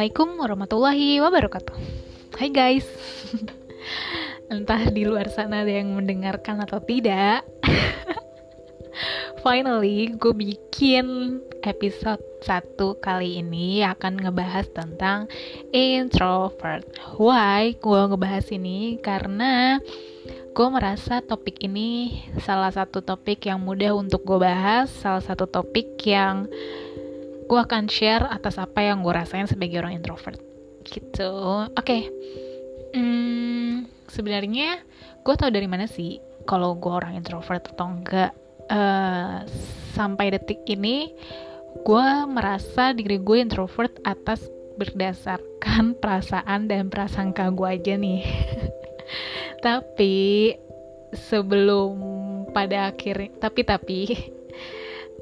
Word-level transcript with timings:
Assalamualaikum 0.00 0.40
warahmatullahi 0.40 1.20
wabarakatuh. 1.20 1.76
Hai 2.40 2.48
guys, 2.48 2.88
entah 4.48 4.88
di 4.88 5.04
luar 5.04 5.28
sana 5.28 5.60
ada 5.60 5.68
yang 5.68 5.92
mendengarkan 5.92 6.56
atau 6.64 6.80
tidak. 6.80 7.44
Finally, 9.44 10.16
gue 10.16 10.32
bikin 10.32 11.36
episode 11.60 12.24
satu 12.40 12.96
kali 12.96 13.44
ini 13.44 13.84
akan 13.84 14.24
ngebahas 14.24 14.72
tentang 14.72 15.28
introvert. 15.68 16.88
Why 17.20 17.76
gue 17.76 18.00
ngebahas 18.00 18.48
ini? 18.56 18.96
Karena 19.04 19.84
gue 20.56 20.68
merasa 20.72 21.20
topik 21.20 21.60
ini 21.60 22.24
salah 22.40 22.72
satu 22.72 23.04
topik 23.04 23.44
yang 23.44 23.60
mudah 23.60 23.92
untuk 23.92 24.24
gue 24.24 24.40
bahas, 24.40 24.88
salah 24.88 25.20
satu 25.20 25.44
topik 25.44 26.00
yang 26.08 26.48
gue 27.50 27.58
akan 27.58 27.90
share 27.90 28.22
atas 28.30 28.62
apa 28.62 28.78
yang 28.78 29.02
gue 29.02 29.10
rasain 29.10 29.50
sebagai 29.50 29.82
orang 29.82 29.98
introvert. 29.98 30.38
Gitu. 30.86 31.30
Oke. 31.74 31.74
Okay. 31.74 32.02
hmm, 32.94 33.90
sebenarnya 34.06 34.78
gue 35.26 35.34
tau 35.34 35.50
dari 35.50 35.66
mana 35.66 35.90
sih 35.90 36.22
kalau 36.46 36.78
gue 36.78 36.94
orang 36.94 37.18
introvert 37.18 37.66
atau 37.74 37.90
enggak. 37.90 38.30
Uh, 38.70 39.42
sampai 39.98 40.30
detik 40.30 40.62
ini 40.70 41.10
gue 41.82 42.08
merasa 42.30 42.94
diri 42.94 43.18
gue 43.18 43.42
introvert 43.42 43.90
atas 44.06 44.46
berdasarkan 44.78 45.94
perasaan 46.00 46.70
dan 46.70 46.86
prasangka 46.86 47.50
gue 47.50 47.66
aja 47.66 47.98
nih. 47.98 48.22
Tapi 49.66 50.54
sebelum 51.10 51.98
pada 52.54 52.94
akhirnya 52.94 53.30
tapi 53.42 53.60
tapi 53.66 53.98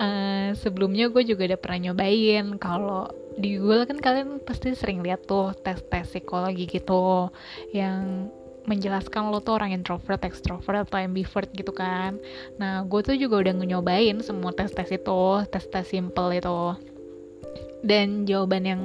uh, 0.01 0.51
sebelumnya 0.57 1.11
gue 1.13 1.23
juga 1.27 1.55
udah 1.55 1.61
pernah 1.61 1.91
nyobain 1.91 2.57
kalau 2.57 3.11
di 3.39 3.59
Google 3.59 3.87
kan 3.87 3.99
kalian 4.03 4.43
pasti 4.43 4.75
sering 4.75 5.03
lihat 5.03 5.27
tuh 5.31 5.55
tes-tes 5.63 6.11
psikologi 6.11 6.67
gitu 6.67 7.31
yang 7.71 8.27
menjelaskan 8.69 9.33
lo 9.33 9.41
tuh 9.41 9.57
orang 9.57 9.73
introvert, 9.73 10.21
extrovert 10.29 10.85
atau 10.85 11.01
ambivert 11.01 11.49
gitu 11.57 11.73
kan. 11.73 12.21
Nah, 12.61 12.85
gue 12.85 13.01
tuh 13.01 13.17
juga 13.17 13.41
udah 13.41 13.57
nyobain 13.65 14.21
semua 14.21 14.53
tes-tes 14.53 14.93
itu, 14.93 15.23
tes-tes 15.49 15.89
simple 15.89 16.37
itu. 16.37 16.61
Dan 17.81 18.29
jawaban 18.29 18.69
yang 18.69 18.83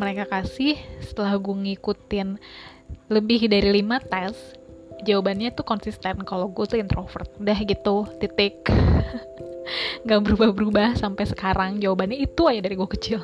mereka 0.00 0.24
kasih 0.24 0.80
setelah 1.04 1.36
gue 1.36 1.52
ngikutin 1.52 2.40
lebih 3.12 3.44
dari 3.52 3.84
lima 3.84 4.00
tes, 4.00 4.55
jawabannya 5.04 5.52
tuh 5.52 5.66
konsisten 5.66 6.22
kalau 6.24 6.48
gue 6.48 6.64
tuh 6.64 6.78
introvert. 6.80 7.28
Udah 7.36 7.58
gitu, 7.66 8.08
titik. 8.22 8.64
nggak 10.06 10.20
berubah-berubah 10.22 10.94
sampai 10.94 11.26
sekarang 11.26 11.82
jawabannya 11.82 12.22
itu 12.22 12.46
aja 12.46 12.62
dari 12.62 12.78
gue 12.78 12.86
kecil 12.86 13.18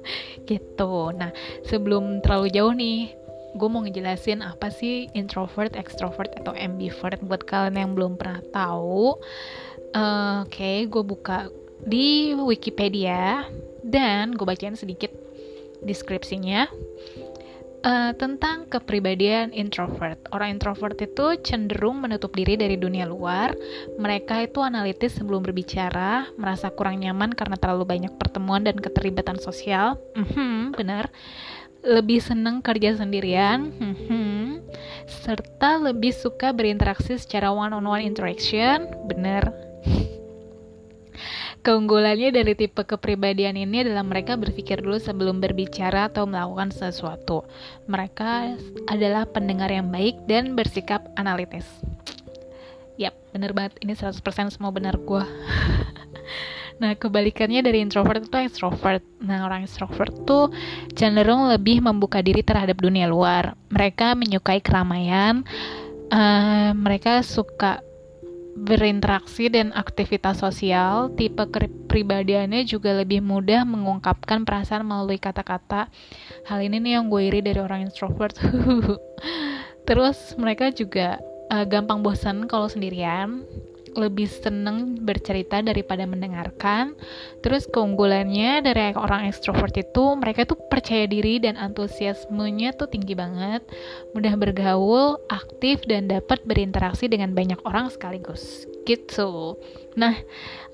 gitu 0.50 1.14
nah 1.14 1.30
sebelum 1.62 2.18
terlalu 2.18 2.50
jauh 2.50 2.74
nih 2.74 3.14
gue 3.54 3.68
mau 3.70 3.86
ngejelasin 3.86 4.42
apa 4.42 4.66
sih 4.66 5.06
introvert, 5.14 5.78
extrovert 5.78 6.34
atau 6.42 6.50
ambivert 6.58 7.22
buat 7.22 7.46
kalian 7.46 7.78
yang 7.78 7.90
belum 7.94 8.18
pernah 8.18 8.42
tahu. 8.50 9.14
Uh, 9.94 10.42
Oke, 10.42 10.58
okay, 10.58 10.78
gue 10.90 11.02
buka 11.06 11.46
di 11.86 12.34
Wikipedia 12.34 13.46
dan 13.86 14.34
gue 14.34 14.42
bacain 14.42 14.74
sedikit 14.74 15.14
deskripsinya 15.86 16.66
uh, 17.84 18.12
tentang 18.16 18.66
kepribadian 18.66 19.52
introvert. 19.52 20.18
Orang 20.32 20.58
introvert 20.58 20.96
itu 20.98 21.38
cenderung 21.44 22.00
menutup 22.00 22.32
diri 22.32 22.56
dari 22.56 22.80
dunia 22.80 23.04
luar. 23.04 23.52
Mereka 24.00 24.50
itu 24.50 24.64
analitis 24.64 25.20
sebelum 25.20 25.44
berbicara, 25.44 26.26
merasa 26.40 26.72
kurang 26.72 27.04
nyaman 27.04 27.36
karena 27.36 27.60
terlalu 27.60 27.84
banyak 27.84 28.12
pertemuan 28.16 28.64
dan 28.64 28.80
keterlibatan 28.80 29.36
sosial. 29.38 30.00
Mm 30.16 30.26
-hmm, 30.26 30.58
benar. 30.74 31.12
Lebih 31.84 32.24
senang 32.24 32.64
kerja 32.64 32.96
sendirian, 32.96 33.68
mm 33.76 33.94
-hmm. 33.94 34.44
serta 35.04 35.76
lebih 35.84 36.16
suka 36.16 36.56
berinteraksi 36.56 37.20
secara 37.20 37.52
one-on-one 37.52 38.00
-on 38.00 38.00
-one 38.00 38.08
interaction. 38.08 38.88
Benar. 39.04 39.63
Keunggulannya 41.64 42.28
dari 42.28 42.52
tipe 42.52 42.84
kepribadian 42.84 43.56
ini 43.56 43.88
adalah 43.88 44.04
mereka 44.04 44.36
berpikir 44.36 44.84
dulu 44.84 45.00
sebelum 45.00 45.40
berbicara 45.40 46.12
atau 46.12 46.28
melakukan 46.28 46.76
sesuatu. 46.76 47.40
Mereka 47.88 48.52
adalah 48.84 49.24
pendengar 49.24 49.72
yang 49.72 49.88
baik 49.88 50.28
dan 50.28 50.52
bersikap 50.52 51.08
analitis. 51.16 51.64
Yap, 53.00 53.16
bener 53.32 53.56
banget. 53.56 53.80
Ini 53.80 53.96
100% 53.96 54.52
semua 54.52 54.76
benar 54.76 55.00
gue. 55.00 55.24
nah, 56.84 56.92
kebalikannya 57.00 57.64
dari 57.64 57.80
introvert 57.80 58.28
itu 58.28 58.36
extrovert. 58.44 59.00
Nah, 59.24 59.48
orang 59.48 59.64
extrovert 59.64 60.12
tuh 60.28 60.52
cenderung 60.92 61.48
lebih 61.48 61.80
membuka 61.80 62.20
diri 62.20 62.44
terhadap 62.44 62.76
dunia 62.76 63.08
luar. 63.08 63.56
Mereka 63.72 64.12
menyukai 64.20 64.60
keramaian. 64.60 65.40
Uh, 66.12 66.76
mereka 66.76 67.24
suka 67.24 67.80
berinteraksi 68.54 69.50
dan 69.50 69.74
aktivitas 69.74 70.40
sosial, 70.40 71.10
tipe 71.18 71.42
kepribadiannya 71.42 72.62
juga 72.64 72.94
lebih 72.94 73.20
mudah 73.20 73.66
mengungkapkan 73.66 74.46
perasaan 74.46 74.86
melalui 74.86 75.18
kata-kata. 75.18 75.90
Hal 76.46 76.58
ini 76.62 76.78
nih 76.78 76.92
yang 76.98 77.10
gue 77.10 77.28
iri 77.28 77.42
dari 77.42 77.58
orang 77.58 77.90
introvert. 77.90 78.38
Terus 79.88 80.38
mereka 80.40 80.70
juga 80.70 81.18
uh, 81.52 81.66
gampang 81.66 82.00
bosan 82.00 82.46
kalau 82.48 82.70
sendirian 82.70 83.44
lebih 83.94 84.26
seneng 84.26 85.00
bercerita 85.00 85.62
daripada 85.62 86.04
mendengarkan. 86.04 86.98
Terus 87.40 87.66
keunggulannya 87.70 88.60
dari 88.60 88.92
orang 88.94 89.30
ekstrovert 89.30 89.74
itu 89.78 90.18
mereka 90.18 90.44
tuh 90.44 90.58
percaya 90.68 91.06
diri 91.06 91.38
dan 91.40 91.54
antusiasmenya 91.56 92.74
tuh 92.74 92.90
tinggi 92.90 93.14
banget, 93.16 93.62
mudah 94.12 94.34
bergaul, 94.36 95.18
aktif 95.30 95.82
dan 95.86 96.10
dapat 96.10 96.42
berinteraksi 96.44 97.06
dengan 97.06 97.32
banyak 97.32 97.58
orang 97.64 97.88
sekaligus. 97.88 98.66
Gitu. 98.84 99.56
Nah, 99.96 100.12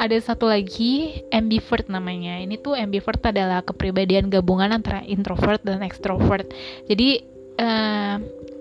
ada 0.00 0.16
satu 0.18 0.50
lagi 0.50 1.22
ambivert 1.30 1.86
namanya. 1.86 2.40
Ini 2.42 2.58
tuh 2.58 2.74
ambivert 2.74 3.22
adalah 3.22 3.62
kepribadian 3.62 4.32
gabungan 4.32 4.74
antara 4.74 5.04
introvert 5.06 5.62
dan 5.62 5.84
extrovert. 5.84 6.50
Jadi 6.90 7.22
uh, 7.60 8.16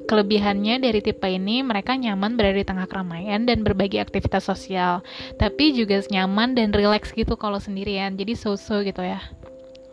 Kelebihannya 0.09 0.81
dari 0.81 1.05
tipe 1.05 1.29
ini, 1.29 1.61
mereka 1.61 1.93
nyaman 1.93 2.33
berada 2.33 2.57
di 2.57 2.65
tengah 2.65 2.89
keramaian 2.89 3.45
dan 3.45 3.61
berbagi 3.61 4.01
aktivitas 4.01 4.49
sosial. 4.49 5.05
Tapi 5.37 5.77
juga 5.77 6.01
nyaman 6.09 6.57
dan 6.57 6.73
rileks 6.73 7.13
gitu 7.13 7.37
kalau 7.37 7.61
sendirian. 7.61 8.17
Jadi 8.17 8.33
so-so 8.33 8.81
gitu 8.81 9.05
ya. 9.05 9.21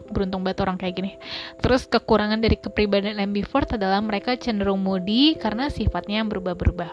Beruntung 0.09 0.41
banget 0.41 0.65
orang 0.65 0.81
kayak 0.81 0.95
gini. 0.97 1.13
Terus 1.61 1.85
kekurangan 1.85 2.41
dari 2.41 2.57
kepribadian 2.57 3.21
ambivert 3.21 3.77
adalah 3.77 4.01
mereka 4.01 4.41
cenderung 4.41 4.81
moody 4.81 5.37
karena 5.37 5.69
sifatnya 5.69 6.25
yang 6.25 6.33
berubah-berubah. 6.33 6.93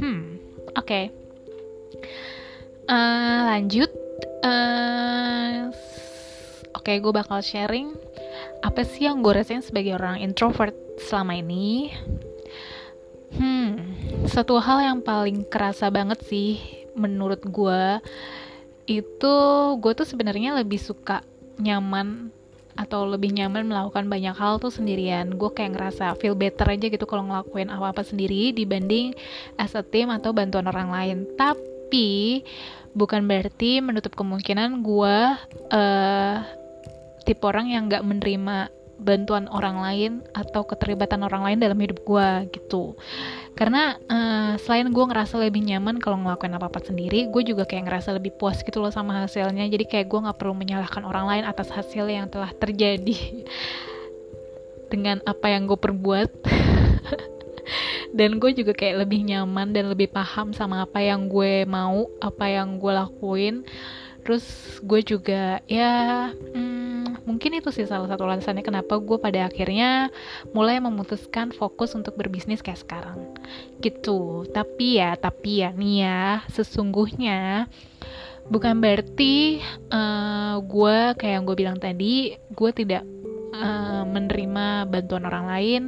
Hmm, 0.00 0.40
oke. 0.72 0.88
Okay. 0.88 1.04
Uh, 2.88 2.96
eh, 2.96 3.40
lanjut. 3.52 3.90
Uh, 4.40 5.68
oke, 6.72 6.88
okay, 6.88 7.04
gue 7.04 7.12
bakal 7.12 7.44
sharing 7.44 7.92
apa 8.64 8.86
sih 8.86 9.04
yang 9.04 9.20
gue 9.20 9.34
rasain 9.34 9.60
sebagai 9.60 9.98
orang 9.98 10.22
introvert 10.24 10.72
selama 11.02 11.36
ini 11.36 11.92
Hmm, 13.32 13.80
satu 14.28 14.60
hal 14.60 14.84
yang 14.84 14.98
paling 15.00 15.44
kerasa 15.48 15.88
banget 15.88 16.20
sih 16.26 16.60
menurut 16.92 17.40
gue 17.48 18.00
itu 18.84 19.34
gue 19.78 19.92
tuh 19.96 20.04
sebenarnya 20.04 20.58
lebih 20.58 20.76
suka 20.76 21.24
nyaman 21.56 22.28
atau 22.72 23.04
lebih 23.04 23.36
nyaman 23.36 23.68
melakukan 23.68 24.08
banyak 24.08 24.32
hal 24.32 24.56
tuh 24.56 24.72
sendirian. 24.72 25.36
Gue 25.36 25.52
kayak 25.52 25.76
ngerasa 25.76 26.16
feel 26.16 26.36
better 26.36 26.64
aja 26.64 26.88
gitu 26.88 27.04
kalau 27.04 27.28
ngelakuin 27.28 27.68
apa-apa 27.68 28.00
sendiri 28.04 28.52
dibanding 28.56 29.12
as 29.60 29.76
a 29.76 29.84
team 29.84 30.08
atau 30.08 30.32
bantuan 30.32 30.68
orang 30.68 30.88
lain. 30.88 31.18
Tapi 31.36 32.42
bukan 32.96 33.28
berarti 33.28 33.84
menutup 33.84 34.16
kemungkinan 34.16 34.80
gue 34.80 35.16
uh, 35.72 36.36
tipe 37.24 37.44
orang 37.44 37.70
yang 37.70 37.92
gak 37.92 38.04
menerima 38.04 38.72
bantuan 39.02 39.50
orang 39.50 39.82
lain 39.82 40.12
atau 40.32 40.62
keterlibatan 40.62 41.26
orang 41.26 41.42
lain 41.42 41.58
dalam 41.58 41.76
hidup 41.76 42.00
gue 42.06 42.28
gitu. 42.54 42.94
Karena 43.52 43.98
uh, 44.08 44.54
selain 44.62 44.88
gue 44.88 45.04
ngerasa 45.04 45.36
lebih 45.36 45.66
nyaman 45.66 46.00
kalau 46.00 46.16
ngelakuin 46.22 46.56
apa 46.56 46.72
apa 46.72 46.80
sendiri 46.80 47.28
gue 47.28 47.42
juga 47.44 47.68
kayak 47.68 47.90
ngerasa 47.90 48.16
lebih 48.16 48.32
puas 48.38 48.62
gitu 48.62 48.78
loh 48.80 48.94
sama 48.94 49.26
hasilnya. 49.26 49.68
Jadi 49.68 49.84
kayak 49.84 50.06
gue 50.08 50.18
nggak 50.24 50.38
perlu 50.38 50.54
menyalahkan 50.56 51.02
orang 51.04 51.26
lain 51.28 51.44
atas 51.44 51.68
hasil 51.68 52.08
yang 52.08 52.30
telah 52.30 52.54
terjadi 52.56 53.44
dengan 54.92 55.20
apa 55.28 55.50
yang 55.50 55.68
gue 55.68 55.76
perbuat. 55.76 56.30
Dan 58.16 58.36
gue 58.36 58.52
juga 58.52 58.76
kayak 58.76 59.08
lebih 59.08 59.24
nyaman 59.24 59.72
dan 59.72 59.88
lebih 59.88 60.12
paham 60.12 60.52
sama 60.52 60.84
apa 60.84 61.00
yang 61.00 61.32
gue 61.32 61.64
mau 61.64 62.12
apa 62.20 62.44
yang 62.44 62.76
gue 62.76 62.92
lakuin 62.92 63.64
terus 64.22 64.44
gue 64.82 65.00
juga 65.02 65.58
ya 65.66 66.30
hmm, 66.34 67.26
mungkin 67.26 67.58
itu 67.58 67.70
sih 67.70 67.86
salah 67.86 68.06
satu 68.10 68.26
alasannya 68.26 68.62
kenapa 68.62 68.98
gue 68.98 69.18
pada 69.18 69.46
akhirnya 69.46 70.10
mulai 70.50 70.78
memutuskan 70.82 71.54
fokus 71.54 71.94
untuk 71.94 72.18
berbisnis 72.18 72.62
kayak 72.62 72.82
sekarang. 72.82 73.18
Gitu. 73.82 74.46
Tapi 74.50 75.02
ya 75.02 75.14
tapi 75.18 75.62
ya 75.62 75.70
nih 75.74 75.96
ya 76.06 76.22
sesungguhnya 76.50 77.70
bukan 78.50 78.82
berarti 78.82 79.62
uh, 79.90 80.58
gue 80.62 80.98
kayak 81.14 81.34
yang 81.38 81.44
gue 81.46 81.56
bilang 81.56 81.78
tadi 81.78 82.34
gue 82.50 82.70
tidak 82.74 83.06
uh, 83.52 84.02
menerima 84.08 84.88
bantuan 84.88 85.24
orang 85.28 85.46
lain 85.48 85.82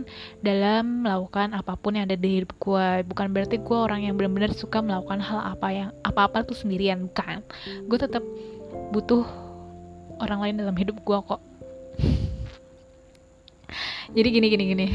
dalam 0.44 1.04
melakukan 1.04 1.56
apa 1.56 1.74
pun 1.80 1.96
yang 1.96 2.06
ada 2.06 2.16
di 2.16 2.40
hidup 2.40 2.52
gue 2.60 3.02
bukan 3.08 3.32
berarti 3.32 3.56
gue 3.60 3.78
orang 3.78 4.04
yang 4.04 4.14
benar-benar 4.20 4.52
suka 4.52 4.84
melakukan 4.84 5.20
hal 5.24 5.40
apa 5.56 5.68
yang 5.72 5.90
apa-apa 6.04 6.44
tuh 6.44 6.56
sendirian 6.56 7.08
bukan. 7.08 7.40
Gue 7.88 7.98
tetap 7.98 8.22
butuh 8.92 9.24
orang 10.20 10.40
lain 10.44 10.56
dalam 10.60 10.76
hidup 10.76 11.00
gue 11.02 11.18
kok. 11.24 11.42
Jadi 14.14 14.28
gini 14.30 14.46
gini 14.52 14.64
gini. 14.70 14.86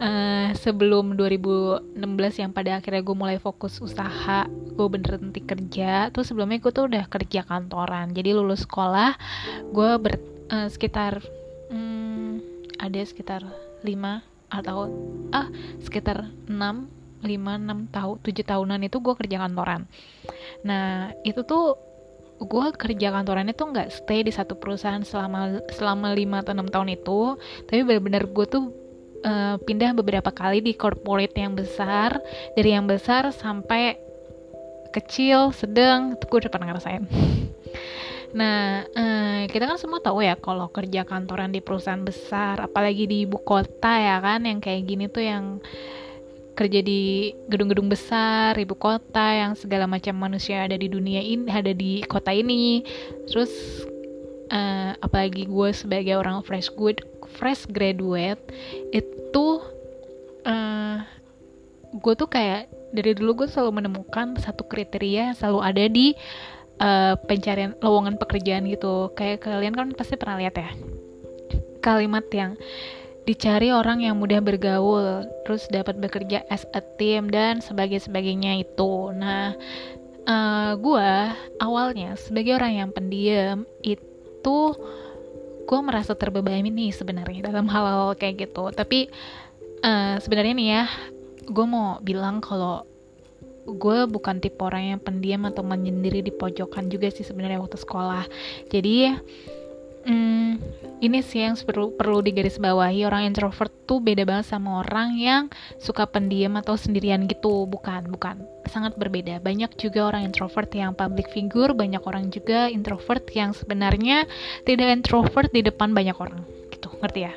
Uh, 0.00 0.50
sebelum 0.56 1.14
2016 1.14 1.94
yang 2.42 2.50
pada 2.50 2.80
akhirnya 2.80 3.04
gue 3.04 3.16
mulai 3.16 3.38
fokus 3.38 3.78
usaha 3.78 4.48
gue 4.48 4.86
bener 4.90 5.20
berhenti 5.20 5.38
kerja 5.46 6.10
tuh 6.10 6.26
sebelumnya 6.26 6.58
gue 6.58 6.72
tuh 6.74 6.90
udah 6.90 7.04
kerja 7.06 7.46
kantoran. 7.46 8.10
Jadi 8.10 8.34
lulus 8.34 8.66
sekolah 8.66 9.14
gue 9.70 9.90
ber 10.00 10.18
uh, 10.50 10.66
sekitar 10.66 11.22
hmm, 11.70 12.03
ada 12.78 13.00
sekitar 13.04 13.42
5 13.82 13.88
atau 14.50 14.78
ah 15.34 15.48
sekitar 15.82 16.30
6 16.46 16.50
5 16.50 17.24
6 17.24 17.96
tahun 17.96 18.16
7 18.20 18.50
tahunan 18.50 18.80
itu 18.84 18.96
gue 19.00 19.14
kerja 19.16 19.36
kantoran. 19.40 19.88
Nah 20.62 21.10
itu 21.24 21.40
tuh 21.42 21.80
gue 22.38 22.66
kerja 22.76 23.08
kantorannya 23.14 23.56
tuh 23.56 23.72
nggak 23.72 23.88
stay 23.88 24.20
di 24.20 24.32
satu 24.34 24.60
perusahaan 24.60 25.00
selama 25.00 25.64
selama 25.72 26.12
lima 26.12 26.44
atau 26.44 26.52
enam 26.52 26.68
tahun 26.68 26.92
itu. 26.92 27.40
Tapi 27.64 27.80
benar-benar 27.82 28.28
gue 28.28 28.46
tuh 28.46 28.64
uh, 29.24 29.56
pindah 29.64 29.96
beberapa 29.96 30.28
kali 30.28 30.60
di 30.60 30.76
corporate 30.76 31.34
yang 31.34 31.56
besar 31.56 32.20
dari 32.54 32.76
yang 32.76 32.84
besar 32.84 33.32
sampai 33.32 33.96
kecil 34.94 35.50
sedang 35.50 36.14
tuh 36.20 36.26
gue 36.30 36.38
udah 36.46 36.52
pernah 36.54 36.70
ngerasain 36.70 37.02
Nah, 38.34 38.82
uh, 38.90 39.46
kita 39.46 39.70
kan 39.70 39.78
semua 39.78 40.02
tahu 40.02 40.26
ya 40.26 40.34
kalau 40.34 40.66
kerja 40.66 41.06
kantoran 41.06 41.54
di 41.54 41.62
perusahaan 41.62 42.02
besar, 42.02 42.58
apalagi 42.58 43.06
di 43.06 43.22
ibu 43.30 43.38
kota 43.38 43.94
ya 43.94 44.18
kan, 44.18 44.42
yang 44.42 44.58
kayak 44.58 44.82
gini 44.90 45.06
tuh 45.06 45.22
yang 45.22 45.62
kerja 46.58 46.82
di 46.82 47.30
gedung-gedung 47.46 47.86
besar, 47.86 48.58
ibu 48.58 48.74
kota 48.74 49.22
yang 49.38 49.54
segala 49.54 49.86
macam 49.86 50.18
manusia 50.18 50.66
ada 50.66 50.74
di 50.74 50.90
dunia 50.90 51.22
ini, 51.22 51.46
ada 51.46 51.70
di 51.70 52.02
kota 52.10 52.34
ini. 52.34 52.82
Terus 53.30 53.50
uh, 54.50 54.98
apalagi 54.98 55.46
gue 55.46 55.70
sebagai 55.70 56.18
orang 56.18 56.42
fresh 56.42 56.74
good, 56.74 57.06
fresh 57.38 57.70
graduate 57.70 58.42
itu 58.90 59.46
uh, 60.42 60.98
gue 61.94 62.14
tuh 62.18 62.26
kayak 62.26 62.66
dari 62.94 63.14
dulu 63.14 63.46
gue 63.46 63.48
selalu 63.50 63.82
menemukan 63.82 64.38
satu 64.38 64.66
kriteria 64.66 65.30
yang 65.30 65.36
selalu 65.38 65.60
ada 65.62 65.84
di 65.86 66.14
uh, 66.80 67.14
pencarian 67.26 67.76
lowongan 67.82 68.16
pekerjaan 68.16 68.66
gitu. 68.70 69.12
Kayak 69.18 69.46
kalian 69.46 69.74
kan 69.74 69.88
pasti 69.92 70.14
pernah 70.18 70.40
lihat 70.40 70.56
ya 70.58 70.70
kalimat 71.84 72.24
yang 72.32 72.56
dicari 73.28 73.68
orang 73.72 74.00
yang 74.00 74.16
mudah 74.16 74.40
bergaul, 74.40 75.28
terus 75.44 75.68
dapat 75.68 76.00
bekerja 76.00 76.44
as 76.48 76.64
a 76.72 76.80
team 76.96 77.28
dan 77.28 77.60
sebagai 77.60 78.00
sebagainya 78.00 78.64
itu. 78.64 79.12
Nah, 79.12 79.52
uh, 80.24 80.32
eh, 80.32 80.72
gue 80.80 81.10
awalnya 81.60 82.16
sebagai 82.16 82.56
orang 82.56 82.84
yang 82.84 82.90
pendiam 82.92 83.68
itu 83.84 84.60
gue 85.64 85.80
merasa 85.80 86.12
terbebani 86.12 86.68
nih 86.68 86.92
sebenarnya 86.92 87.48
dalam 87.48 87.68
hal-hal 87.68 88.12
kayak 88.16 88.48
gitu. 88.48 88.68
Tapi 88.72 89.08
uh, 89.80 90.20
sebenarnya 90.20 90.54
nih 90.56 90.68
ya, 90.80 90.84
gue 91.48 91.66
mau 91.68 92.00
bilang 92.04 92.44
kalau 92.44 92.84
gue 93.64 93.98
bukan 94.06 94.38
tipe 94.38 94.60
orang 94.60 94.96
yang 94.96 95.00
pendiam 95.00 95.48
atau 95.48 95.64
menyendiri 95.64 96.20
di 96.20 96.32
pojokan 96.32 96.92
juga 96.92 97.08
sih 97.08 97.24
sebenarnya 97.24 97.60
waktu 97.60 97.80
sekolah. 97.80 98.24
Jadi 98.68 99.16
Hmm, 100.04 100.60
ini 101.00 101.24
sih 101.24 101.40
yang 101.40 101.56
perlu 101.56 101.96
perlu 101.96 102.20
digarisbawahi. 102.20 103.08
Orang 103.08 103.24
introvert 103.24 103.72
tuh 103.88 104.04
beda 104.04 104.28
banget 104.28 104.52
sama 104.52 104.84
orang 104.84 105.16
yang 105.16 105.42
suka 105.80 106.04
pendiam 106.04 106.60
atau 106.60 106.76
sendirian 106.76 107.24
gitu. 107.24 107.64
Bukan 107.64 108.12
bukan. 108.12 108.44
Sangat 108.68 109.00
berbeda. 109.00 109.40
Banyak 109.40 109.80
juga 109.80 110.12
orang 110.12 110.28
introvert 110.28 110.68
yang 110.76 110.92
public 110.92 111.32
figure 111.32 111.72
banyak 111.72 112.04
orang 112.04 112.28
juga 112.28 112.68
introvert 112.68 113.24
yang 113.32 113.56
sebenarnya 113.56 114.28
tidak 114.68 114.92
introvert 114.92 115.48
di 115.56 115.64
depan 115.64 115.96
banyak 115.96 116.16
orang. 116.20 116.44
Gitu 116.68 116.88
ngerti 117.00 117.20
ya? 117.24 117.32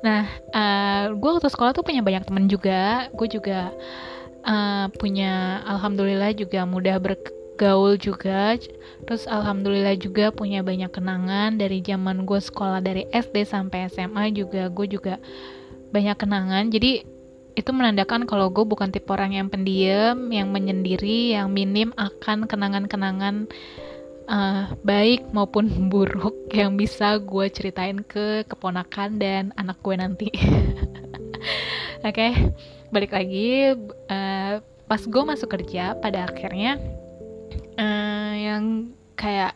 Nah 0.00 0.24
uh, 0.56 0.56
eh, 0.56 1.04
gue 1.12 1.30
waktu 1.36 1.52
sekolah 1.52 1.76
tuh 1.76 1.84
punya 1.84 2.00
banyak 2.00 2.24
temen 2.24 2.48
juga. 2.48 3.12
Gue 3.12 3.28
juga 3.28 3.76
uh, 4.46 4.86
punya 4.96 5.60
alhamdulillah 5.66 6.32
juga 6.38 6.62
mudah 6.62 6.96
ber 7.02 7.18
gaul 7.58 7.96
juga. 7.98 8.54
Terus 9.08 9.24
alhamdulillah 9.26 9.96
juga 9.98 10.30
punya 10.30 10.62
banyak 10.62 10.92
kenangan. 10.92 11.58
Dari 11.58 11.82
zaman 11.82 12.28
gue 12.28 12.38
sekolah 12.38 12.84
dari 12.84 13.08
SD 13.10 13.48
sampai 13.48 13.90
SMA 13.90 14.30
juga 14.36 14.68
gue 14.70 14.86
juga 14.86 15.18
banyak 15.90 16.16
kenangan. 16.16 16.70
Jadi 16.70 17.02
itu 17.56 17.70
menandakan 17.72 18.28
kalau 18.28 18.52
gue 18.52 18.68
bukan 18.68 18.92
tipe 18.92 19.08
orang 19.08 19.32
yang 19.32 19.48
pendiam 19.48 20.28
yang 20.28 20.52
menyendiri 20.52 21.32
yang 21.32 21.48
minim 21.48 21.88
akan 21.96 22.44
kenangan-kenangan 22.44 23.48
uh, 24.28 24.76
baik 24.84 25.24
maupun 25.32 25.72
buruk 25.92 26.36
yang 26.52 26.76
bisa 26.76 27.16
gue 27.16 27.48
ceritain 27.48 28.04
ke 28.04 28.44
keponakan 28.44 29.16
dan 29.16 29.42
anak 29.56 29.80
gue 29.80 29.96
nanti. 29.96 30.28
Oke? 32.06 32.12
okay, 32.12 32.32
balik 32.90 33.12
lagi 33.14 33.74
uh, 34.10 34.62
pas 34.86 35.02
gue 35.02 35.22
masuk 35.26 35.48
kerja 35.58 35.98
pada 35.98 36.30
akhirnya 36.30 36.78
uh, 37.78 38.32
yang 38.34 38.94
kayak 39.18 39.54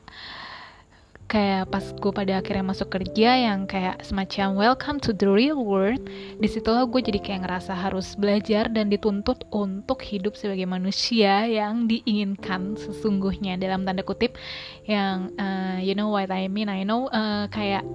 kayak 1.31 1.71
pas 1.71 1.95
gue 1.95 2.11
pada 2.11 2.43
akhirnya 2.43 2.75
masuk 2.75 2.91
kerja 2.91 3.39
yang 3.39 3.63
kayak 3.71 4.03
semacam 4.03 4.59
welcome 4.59 4.99
to 4.99 5.15
the 5.15 5.31
real 5.31 5.63
world 5.63 6.03
di 6.43 6.49
situlah 6.51 6.83
gue 6.91 6.99
jadi 6.99 7.23
kayak 7.23 7.47
ngerasa 7.47 7.71
harus 7.71 8.19
belajar 8.19 8.67
dan 8.67 8.91
dituntut 8.91 9.47
untuk 9.55 10.03
hidup 10.03 10.35
sebagai 10.35 10.67
manusia 10.67 11.47
yang 11.47 11.87
diinginkan 11.87 12.75
sesungguhnya 12.75 13.55
dalam 13.63 13.87
tanda 13.87 14.03
kutip 14.03 14.35
yang 14.91 15.31
uh, 15.39 15.79
you 15.79 15.95
know 15.95 16.11
what 16.11 16.35
I 16.35 16.51
mean 16.51 16.67
I 16.67 16.83
know 16.83 17.07
uh, 17.15 17.47
kayak 17.47 17.87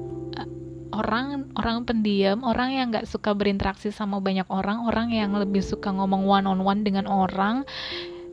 orang 0.96 1.52
orang 1.60 1.84
pendiam 1.84 2.42
orang 2.48 2.72
yang 2.72 2.88
nggak 2.90 3.08
suka 3.08 3.36
berinteraksi 3.36 3.92
sama 3.92 4.24
banyak 4.24 4.48
orang 4.48 4.88
orang 4.88 5.12
yang 5.12 5.36
lebih 5.36 5.60
suka 5.60 5.92
ngomong 5.92 6.24
one 6.24 6.48
on 6.48 6.64
one 6.64 6.82
dengan 6.82 7.06
orang 7.06 7.68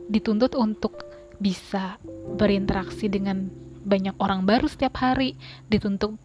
dituntut 0.07 0.55
untuk 0.55 1.03
bisa 1.37 1.99
berinteraksi 2.39 3.11
dengan 3.11 3.51
banyak 3.83 4.15
orang 4.23 4.47
baru 4.47 4.71
setiap 4.71 4.95
hari 5.03 5.35
dituntut 5.67 6.15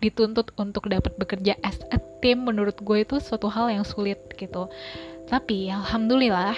dituntut 0.00 0.54
untuk 0.56 0.88
dapat 0.88 1.12
bekerja 1.20 1.58
as 1.60 1.76
a 1.92 2.00
team 2.24 2.48
menurut 2.48 2.80
gue 2.80 3.04
itu 3.04 3.20
suatu 3.20 3.52
hal 3.52 3.68
yang 3.68 3.84
sulit 3.84 4.16
gitu. 4.36 4.68
Tapi 5.28 5.68
alhamdulillah 5.68 6.56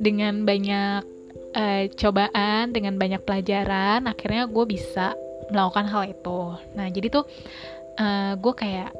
dengan 0.00 0.48
banyak 0.48 1.04
uh, 1.52 1.84
cobaan 1.92 2.72
dengan 2.72 2.96
banyak 2.96 3.20
pelajaran 3.28 4.08
akhirnya 4.08 4.48
gue 4.48 4.64
bisa 4.64 5.12
melakukan 5.52 5.86
hal 5.90 6.02
itu. 6.08 6.40
Nah 6.72 6.86
jadi 6.88 7.12
tuh 7.12 7.24
uh, 8.00 8.32
gue 8.40 8.54
kayak 8.56 8.90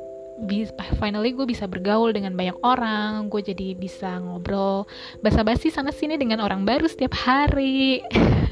finally 0.97 1.37
gue 1.37 1.45
bisa 1.45 1.69
bergaul 1.69 2.17
dengan 2.17 2.33
banyak 2.33 2.57
orang 2.65 3.29
gue 3.29 3.45
jadi 3.45 3.77
bisa 3.77 4.21
ngobrol 4.25 4.89
basa-basi 5.21 5.69
sana 5.69 5.93
sini 5.93 6.17
dengan 6.17 6.41
orang 6.41 6.65
baru 6.65 6.89
setiap 6.89 7.13
hari. 7.17 8.01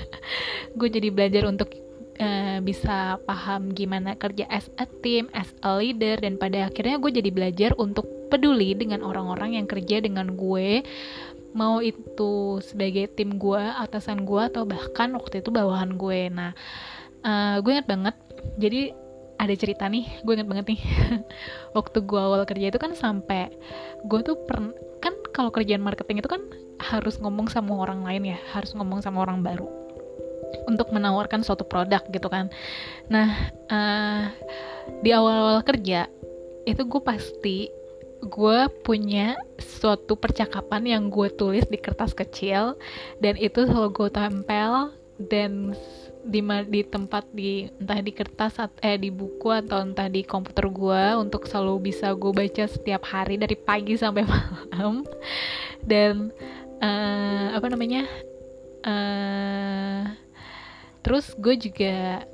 Gue 0.78 0.93
jadi 0.93 1.09
belajar 1.09 1.49
untuk 1.49 1.73
uh, 2.21 2.59
bisa 2.61 3.17
paham 3.25 3.73
gimana 3.73 4.14
kerja 4.21 4.45
as 4.52 4.69
a 4.76 4.85
team 5.00 5.33
as 5.33 5.49
a 5.64 5.81
leader 5.81 6.21
dan 6.21 6.37
pada 6.37 6.69
akhirnya 6.69 7.00
gue 7.00 7.11
jadi 7.19 7.31
belajar 7.33 7.71
untuk 7.81 8.05
peduli 8.28 8.76
dengan 8.76 9.00
orang-orang 9.00 9.57
yang 9.57 9.67
kerja 9.67 10.05
dengan 10.05 10.37
gue. 10.37 10.85
Mau 11.57 11.81
itu 11.81 12.61
sebagai 12.61 13.09
tim 13.17 13.40
gue 13.40 13.59
atasan 13.59 14.28
gue 14.28 14.43
atau 14.52 14.69
bahkan 14.69 15.09
waktu 15.17 15.40
itu 15.40 15.49
bawahan 15.49 15.97
gue. 15.97 16.28
Nah 16.28 16.52
uh, 17.25 17.57
gue 17.64 17.73
ingat 17.73 17.88
banget. 17.88 18.14
Jadi 18.61 19.08
ada 19.38 19.54
cerita 19.54 19.87
nih 19.87 20.04
gue 20.26 20.33
inget 20.35 20.49
banget 20.50 20.66
nih. 20.75 20.80
Waktu 21.78 22.02
gue 22.02 22.21
awal 22.21 22.42
kerja 22.45 22.75
itu 22.75 22.78
kan 22.78 22.92
sampai 22.92 23.54
gue 24.04 24.21
tuh 24.26 24.37
per 24.45 24.75
kan 24.99 25.14
kalau 25.30 25.54
kerjaan 25.54 25.83
marketing 25.83 26.18
itu 26.18 26.30
kan 26.30 26.42
harus 26.78 27.18
ngomong 27.23 27.47
sama 27.47 27.78
orang 27.78 28.02
lain 28.02 28.35
ya 28.35 28.38
harus 28.54 28.75
ngomong 28.75 29.02
sama 29.02 29.23
orang 29.23 29.42
baru 29.42 29.66
untuk 30.66 30.90
menawarkan 30.90 31.47
suatu 31.47 31.62
produk 31.62 32.02
gitu 32.11 32.26
kan. 32.26 32.50
Nah 33.09 33.28
uh, 33.71 34.23
di 35.00 35.14
awal-awal 35.14 35.62
kerja 35.62 36.11
itu 36.66 36.83
gue 36.85 37.02
pasti 37.02 37.71
gue 38.18 38.59
punya 38.83 39.38
suatu 39.62 40.18
percakapan 40.18 40.99
yang 40.99 41.02
gue 41.07 41.30
tulis 41.38 41.64
di 41.71 41.78
kertas 41.78 42.11
kecil 42.12 42.75
dan 43.23 43.38
itu 43.38 43.62
selalu 43.62 43.95
gue 43.95 44.11
tempel 44.11 44.90
dan 45.30 45.75
di 46.28 46.44
di 46.68 46.80
tempat 46.85 47.25
di 47.32 47.73
entah 47.80 48.04
di 48.04 48.12
kertas 48.12 48.61
eh 48.85 49.00
di 49.00 49.08
buku 49.08 49.49
atau 49.49 49.80
entah 49.80 50.12
di 50.12 50.20
komputer 50.23 50.68
gue 50.68 51.04
untuk 51.16 51.49
selalu 51.49 51.88
bisa 51.88 52.12
gue 52.12 52.30
baca 52.30 52.64
setiap 52.68 53.08
hari 53.08 53.40
dari 53.40 53.56
pagi 53.56 53.97
sampai 53.97 54.28
malam. 54.30 55.08
Dan 55.80 56.28
uh, 56.85 57.56
apa 57.56 57.66
namanya 57.73 58.04
uh, 58.85 60.02
terus 61.00 61.32
gue 61.40 61.56
juga 61.56 62.28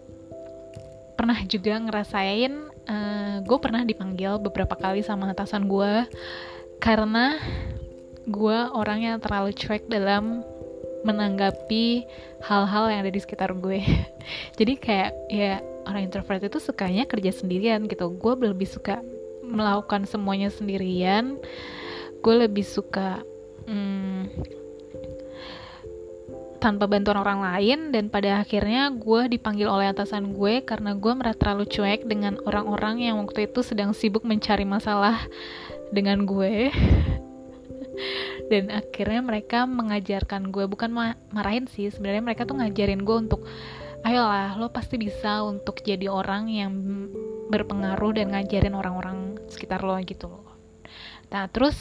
pernah 1.14 1.38
juga 1.46 1.78
ngerasain 1.78 2.52
uh, 2.90 2.92
eh, 2.92 3.36
gue 3.46 3.58
pernah 3.62 3.86
dipanggil 3.86 4.42
beberapa 4.42 4.74
kali 4.74 5.00
sama 5.06 5.30
atasan 5.30 5.70
gue 5.70 6.10
karena 6.82 7.38
gue 8.26 8.58
orangnya 8.74 9.20
terlalu 9.22 9.54
cuek 9.54 9.86
dalam 9.86 10.42
menanggapi 11.04 12.08
hal-hal 12.42 12.84
yang 12.90 13.00
ada 13.04 13.12
di 13.12 13.20
sekitar 13.20 13.52
gue. 13.54 13.84
Jadi 14.58 14.72
kayak 14.80 15.12
ya 15.28 15.60
orang 15.84 16.08
introvert 16.08 16.40
itu 16.42 16.58
sukanya 16.58 17.04
kerja 17.04 17.30
sendirian 17.30 17.84
gitu. 17.86 18.08
Gue 18.16 18.34
lebih 18.40 18.66
suka 18.66 19.04
melakukan 19.44 20.08
semuanya 20.08 20.48
sendirian. 20.48 21.36
Gue 22.24 22.48
lebih 22.48 22.64
suka 22.64 23.20
hmm, 23.68 24.32
tanpa 26.64 26.88
bantuan 26.88 27.20
orang 27.20 27.44
lain. 27.44 27.92
Dan 27.92 28.08
pada 28.08 28.40
akhirnya 28.40 28.88
gue 28.88 29.28
dipanggil 29.28 29.68
oleh 29.68 29.92
atasan 29.92 30.32
gue 30.32 30.64
karena 30.64 30.96
gue 30.96 31.12
merasa 31.12 31.36
terlalu 31.36 31.68
cuek 31.68 32.08
dengan 32.08 32.40
orang-orang 32.48 33.04
yang 33.04 33.20
waktu 33.20 33.44
itu 33.44 33.60
sedang 33.60 33.92
sibuk 33.92 34.24
mencari 34.24 34.64
masalah 34.64 35.20
dengan 35.92 36.24
gue 36.24 36.72
dan 38.52 38.68
akhirnya 38.68 39.20
mereka 39.24 39.64
mengajarkan 39.64 40.52
gue 40.52 40.68
bukan 40.68 40.90
ma 40.92 41.16
marahin 41.32 41.64
sih 41.68 41.88
sebenarnya 41.88 42.22
mereka 42.24 42.44
tuh 42.44 42.60
ngajarin 42.60 43.02
gue 43.02 43.16
untuk 43.16 43.48
ayolah 44.04 44.60
lo 44.60 44.68
pasti 44.68 45.00
bisa 45.00 45.40
untuk 45.42 45.80
jadi 45.80 46.12
orang 46.12 46.52
yang 46.52 46.72
berpengaruh 47.48 48.20
dan 48.20 48.36
ngajarin 48.36 48.76
orang-orang 48.76 49.40
sekitar 49.48 49.80
lo 49.80 49.96
gitu 50.04 50.28
loh. 50.28 50.44
Nah 51.32 51.48
terus 51.48 51.76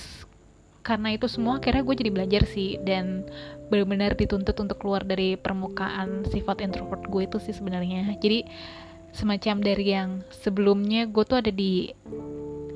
karena 0.83 1.15
itu 1.15 1.31
semua 1.31 1.63
akhirnya 1.63 1.83
gue 1.83 1.95
jadi 1.95 2.11
belajar 2.11 2.43
sih 2.43 2.75
dan 2.83 3.23
benar-benar 3.71 4.19
dituntut 4.19 4.55
untuk 4.59 4.83
keluar 4.83 5.07
dari 5.07 5.39
permukaan 5.39 6.27
sifat 6.27 6.59
introvert 6.59 7.07
gue 7.07 7.23
itu 7.23 7.37
sih 7.39 7.55
sebenarnya. 7.55 8.19
Jadi 8.19 8.43
semacam 9.15 9.55
dari 9.63 9.85
yang 9.87 10.09
sebelumnya 10.31 11.07
gue 11.07 11.23
tuh 11.23 11.39
ada 11.39 11.51
di 11.51 11.91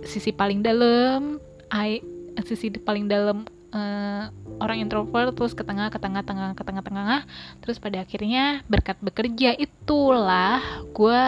sisi 0.08 0.32
paling 0.32 0.64
dalam 0.64 1.40
I, 1.68 2.00
sisi 2.48 2.72
paling 2.72 3.12
dalam 3.12 3.44
uh, 3.74 4.30
orang 4.62 4.84
introvert 4.84 5.34
terus 5.36 5.54
ke 5.58 5.64
tengah 5.64 5.92
ke 5.92 6.00
tengah 6.00 6.24
tengah 6.24 6.56
ke 6.56 6.64
tengah 6.64 6.84
tengah 6.84 7.22
terus 7.64 7.78
pada 7.82 8.04
akhirnya 8.04 8.62
berkat 8.68 8.98
bekerja 9.04 9.56
itulah 9.58 10.62
gue 10.92 11.22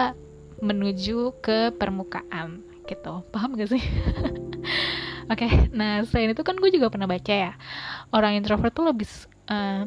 menuju 0.60 1.40
ke 1.40 1.72
permukaan 1.74 2.60
gitu. 2.84 3.24
Paham 3.32 3.56
gak 3.56 3.70
sih? 3.72 3.82
Oke, 5.30 5.46
okay, 5.46 5.70
nah 5.70 6.02
selain 6.02 6.34
itu 6.34 6.42
kan 6.42 6.58
gue 6.58 6.70
juga 6.74 6.90
pernah 6.90 7.06
baca 7.06 7.30
ya. 7.30 7.52
Orang 8.10 8.34
introvert 8.34 8.74
tuh 8.74 8.90
lebih 8.90 9.06
uh, 9.46 9.86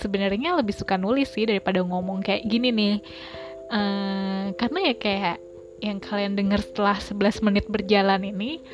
sebenarnya 0.00 0.56
lebih 0.56 0.72
suka 0.72 0.96
nulis 0.96 1.36
sih 1.36 1.44
daripada 1.44 1.84
ngomong 1.84 2.24
kayak 2.24 2.48
gini 2.48 2.72
nih, 2.72 2.96
uh, 3.68 4.56
karena 4.56 4.78
ya 4.88 4.94
kayak 4.96 5.36
yang 5.84 6.00
kalian 6.00 6.32
dengar 6.32 6.64
setelah 6.64 6.96
11 6.96 7.44
menit 7.44 7.68
berjalan 7.68 8.24
ini, 8.24 8.64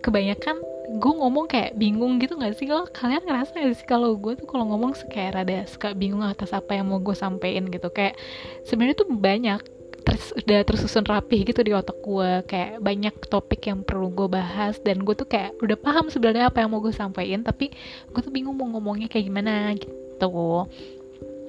kebanyakan 0.00 0.56
gue 0.82 1.12
ngomong 1.14 1.46
kayak 1.46 1.78
bingung 1.78 2.18
gitu 2.18 2.34
gak 2.34 2.58
sih? 2.58 2.66
Kalau 2.66 2.86
kalian 2.90 3.22
ngerasa 3.22 3.54
gak 3.54 3.76
sih 3.78 3.86
kalau 3.86 4.18
gue 4.18 4.34
tuh 4.34 4.46
kalau 4.46 4.66
ngomong 4.74 4.96
kayak 5.08 5.38
rada 5.38 5.64
suka 5.70 5.94
bingung 5.94 6.22
atas 6.26 6.50
apa 6.50 6.74
yang 6.74 6.90
mau 6.90 6.98
gue 6.98 7.14
sampein 7.14 7.70
gitu. 7.70 7.88
Kayak 7.94 8.18
sebenarnya 8.66 8.96
tuh 8.98 9.08
banyak 9.08 9.60
terus 10.02 10.34
udah 10.34 10.66
tersusun 10.66 11.06
rapi 11.06 11.46
gitu 11.46 11.62
di 11.62 11.70
otak 11.70 11.94
gue 12.02 12.42
kayak 12.50 12.82
banyak 12.82 13.14
topik 13.30 13.70
yang 13.70 13.86
perlu 13.86 14.10
gue 14.10 14.26
bahas 14.26 14.74
dan 14.82 15.06
gue 15.06 15.14
tuh 15.14 15.30
kayak 15.30 15.54
udah 15.62 15.78
paham 15.78 16.10
sebenarnya 16.10 16.50
apa 16.50 16.58
yang 16.58 16.74
mau 16.74 16.82
gue 16.82 16.90
sampaikan 16.90 17.46
tapi 17.46 17.70
gue 18.10 18.20
tuh 18.20 18.34
bingung 18.34 18.58
mau 18.58 18.66
ngomongnya 18.66 19.06
kayak 19.06 19.30
gimana 19.30 19.70
gitu. 19.78 20.66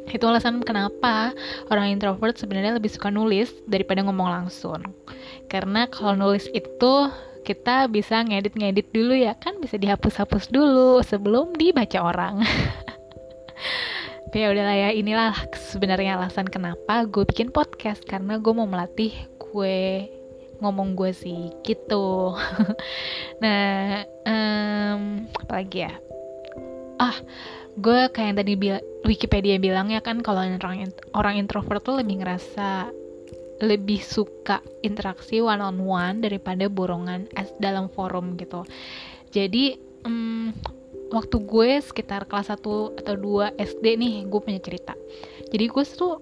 Itu 0.03 0.27
alasan 0.27 0.61
kenapa 0.61 1.33
orang 1.71 1.95
introvert 1.97 2.35
sebenarnya 2.37 2.77
lebih 2.77 2.91
suka 2.91 3.09
nulis 3.09 3.49
daripada 3.65 4.03
ngomong 4.05 4.29
langsung. 4.29 4.83
Karena 5.49 5.89
kalau 5.89 6.13
nulis 6.13 6.45
itu 6.51 6.93
kita 7.43 7.91
bisa 7.91 8.23
ngedit-ngedit 8.23 8.89
dulu 8.95 9.13
ya. 9.13 9.35
Kan 9.37 9.59
bisa 9.59 9.75
dihapus-hapus 9.75 10.49
dulu 10.49 11.03
sebelum 11.03 11.53
dibaca 11.53 11.99
orang. 12.01 12.41
Ya 14.33 14.49
udahlah 14.49 14.73
ya. 14.73 14.89
Inilah 14.89 15.37
sebenarnya 15.53 16.17
alasan 16.17 16.49
kenapa 16.49 17.05
gue 17.05 17.21
bikin 17.21 17.53
podcast. 17.53 18.01
Karena 18.01 18.41
gue 18.41 18.49
mau 18.49 18.65
melatih 18.65 19.13
gue 19.37 20.09
ngomong 20.57 20.97
gue 20.97 21.13
sih. 21.13 21.53
Gitu. 21.61 22.33
Nah 23.45 24.01
um, 24.25 25.29
apa 25.37 25.53
lagi 25.53 25.85
ya? 25.85 25.93
Ah 26.97 27.13
gue 27.77 28.09
kayak 28.09 28.27
yang 28.33 28.37
tadi 28.41 28.53
Wikipedia 29.05 29.61
bilang 29.61 29.93
ya 29.93 30.01
kan 30.01 30.25
kalau 30.25 30.41
orang 30.41 30.89
orang 31.13 31.35
introvert 31.37 31.85
tuh 31.85 32.01
lebih 32.01 32.25
ngerasa 32.25 32.89
lebih 33.61 34.01
suka 34.01 34.63
interaksi 34.81 35.43
one 35.43 35.61
on 35.61 35.77
one 35.83 36.23
daripada 36.23 36.65
borongan 36.71 37.29
dalam 37.61 37.91
forum 37.91 38.33
gitu. 38.39 38.65
Jadi 39.29 39.77
um, 40.05 40.53
waktu 41.13 41.37
gue 41.45 41.69
sekitar 41.81 42.25
kelas 42.25 42.49
1 42.49 42.61
atau 43.03 43.15
2 43.15 43.53
SD 43.61 43.85
nih 43.97 44.13
gue 44.25 44.39
punya 44.41 44.57
cerita. 44.57 44.97
Jadi 45.53 45.65
gue 45.69 45.83
tuh 45.85 46.17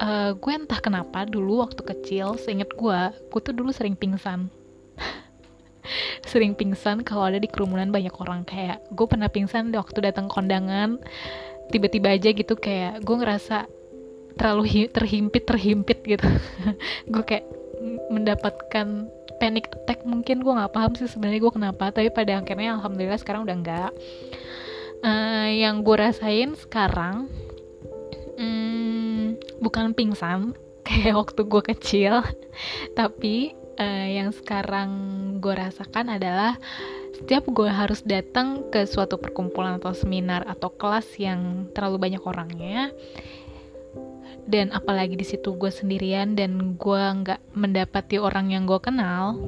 uh, 0.00 0.32
gue 0.32 0.52
entah 0.52 0.80
kenapa 0.80 1.28
dulu 1.28 1.60
waktu 1.60 1.84
kecil 1.84 2.40
seinget 2.40 2.72
gue, 2.72 3.00
gue 3.12 3.40
tuh 3.40 3.52
dulu 3.52 3.70
sering 3.70 3.94
pingsan. 3.94 4.48
sering 6.30 6.56
pingsan 6.56 7.04
kalau 7.04 7.28
ada 7.28 7.40
di 7.40 7.48
kerumunan 7.48 7.92
banyak 7.92 8.12
orang 8.20 8.44
kayak 8.48 8.80
gue 8.92 9.06
pernah 9.08 9.28
pingsan 9.28 9.72
waktu 9.72 10.12
datang 10.12 10.28
kondangan 10.28 11.00
tiba-tiba 11.70 12.14
aja 12.14 12.34
gitu 12.34 12.58
kayak 12.58 13.00
gue 13.06 13.16
ngerasa 13.16 13.64
terlalu 14.40 14.88
terhimpit 14.88 15.44
terhimpit 15.44 16.00
gitu. 16.08 16.24
Gue 17.12 17.24
kayak 17.28 17.44
mendapatkan 18.08 19.08
panic 19.40 19.72
attack 19.72 20.04
mungkin 20.04 20.44
gue 20.44 20.52
nggak 20.52 20.76
paham 20.76 20.92
sih 20.92 21.08
sebenarnya 21.08 21.40
gue 21.40 21.52
kenapa 21.56 21.88
tapi 21.88 22.12
pada 22.12 22.44
akhirnya 22.44 22.76
alhamdulillah 22.76 23.16
sekarang 23.16 23.48
udah 23.48 23.56
enggak 23.56 23.90
uh, 25.00 25.48
yang 25.48 25.80
gue 25.80 25.96
rasain 25.96 26.52
sekarang 26.60 27.24
um, 28.36 29.40
bukan 29.64 29.96
pingsan 29.96 30.52
kayak 30.86 31.16
waktu 31.16 31.40
gue 31.48 31.62
kecil 31.72 32.20
tapi 33.00 33.56
uh, 33.80 34.08
yang 34.12 34.28
sekarang 34.36 34.90
gue 35.40 35.56
rasakan 35.56 36.20
adalah 36.20 36.60
setiap 37.16 37.48
gue 37.48 37.68
harus 37.68 38.04
datang 38.04 38.68
ke 38.68 38.84
suatu 38.84 39.16
perkumpulan 39.16 39.76
atau 39.80 39.92
seminar 39.92 40.44
atau 40.48 40.72
kelas 40.72 41.16
yang 41.20 41.68
terlalu 41.72 41.96
banyak 42.08 42.22
orangnya 42.24 42.92
dan 44.50 44.74
apalagi 44.74 45.14
di 45.14 45.24
situ 45.24 45.54
gue 45.54 45.70
sendirian 45.70 46.34
dan 46.34 46.74
gue 46.74 47.02
nggak 47.22 47.54
mendapati 47.54 48.18
orang 48.18 48.50
yang 48.50 48.66
gue 48.66 48.82
kenal 48.82 49.38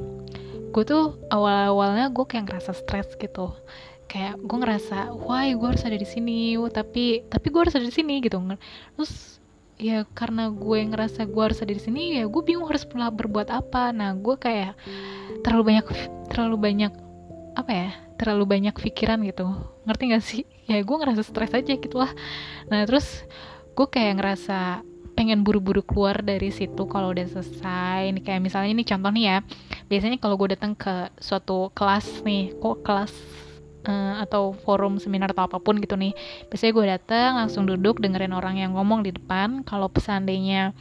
gue 0.73 0.85
tuh 0.89 1.21
awal-awalnya 1.29 2.09
gue 2.09 2.25
kayak 2.25 2.49
ngerasa 2.49 2.73
stres 2.73 3.13
gitu. 3.21 3.53
Kayak 4.09 4.41
gue 4.41 4.57
ngerasa 4.57 5.13
why 5.13 5.53
gue 5.53 5.69
harus 5.69 5.85
ada 5.85 5.97
di 6.01 6.09
sini? 6.09 6.57
Tapi 6.57 7.29
tapi 7.29 7.47
gue 7.53 7.61
harus 7.61 7.77
ada 7.77 7.85
di 7.85 7.93
sini 7.93 8.25
gitu. 8.25 8.41
Terus 8.97 9.37
ya 9.77 10.09
karena 10.17 10.49
gue 10.49 10.79
ngerasa 10.89 11.29
gue 11.29 11.43
harus 11.45 11.61
ada 11.61 11.73
di 11.77 11.83
sini 11.83 12.21
ya 12.21 12.25
gue 12.25 12.43
bingung 12.45 12.65
harus 12.73 12.89
pula 12.89 13.13
berbuat 13.13 13.53
apa. 13.53 13.93
Nah 13.93 14.17
gue 14.17 14.37
kayak 14.41 14.73
terlalu 15.45 15.77
banyak 15.77 15.87
terlalu 16.33 16.57
banyak 16.57 16.93
apa 17.53 17.73
ya 17.73 17.91
terlalu 18.17 18.45
banyak 18.49 18.75
pikiran 18.81 19.21
gitu. 19.29 19.45
Ngerti 19.85 20.03
gak 20.09 20.25
sih? 20.25 20.43
Ya 20.65 20.81
gue 20.81 20.97
ngerasa 20.97 21.21
stres 21.21 21.53
aja 21.53 21.77
gitu 21.77 22.01
lah. 22.01 22.13
Nah 22.73 22.89
terus 22.89 23.29
gue 23.77 23.87
kayak 23.93 24.25
ngerasa 24.25 24.89
pengen 25.23 25.47
buru-buru 25.47 25.87
keluar 25.87 26.19
dari 26.19 26.51
situ 26.51 26.83
kalau 26.91 27.15
udah 27.15 27.23
selesai. 27.31 28.11
Ini 28.11 28.27
kayak 28.27 28.43
misalnya 28.43 28.75
ini 28.75 28.83
contoh 28.83 29.15
nih 29.15 29.25
ya. 29.31 29.39
Biasanya 29.87 30.19
kalau 30.19 30.35
gue 30.35 30.59
datang 30.59 30.75
ke 30.75 31.15
suatu 31.23 31.71
kelas 31.79 32.27
nih 32.27 32.59
kok 32.59 32.83
kelas 32.83 33.15
uh, 33.87 34.19
atau 34.19 34.51
forum 34.51 34.99
seminar 34.99 35.31
atau 35.31 35.47
apa 35.47 35.63
pun 35.63 35.79
gitu 35.79 35.95
nih 35.95 36.11
biasanya 36.51 36.73
gue 36.75 36.87
datang 36.99 37.31
langsung 37.39 37.71
duduk 37.71 38.03
dengerin 38.03 38.35
orang 38.35 38.59
yang 38.59 38.75
ngomong 38.75 39.07
di 39.07 39.15
depan. 39.15 39.63
Kalau 39.63 39.87
seandainya 39.95 40.75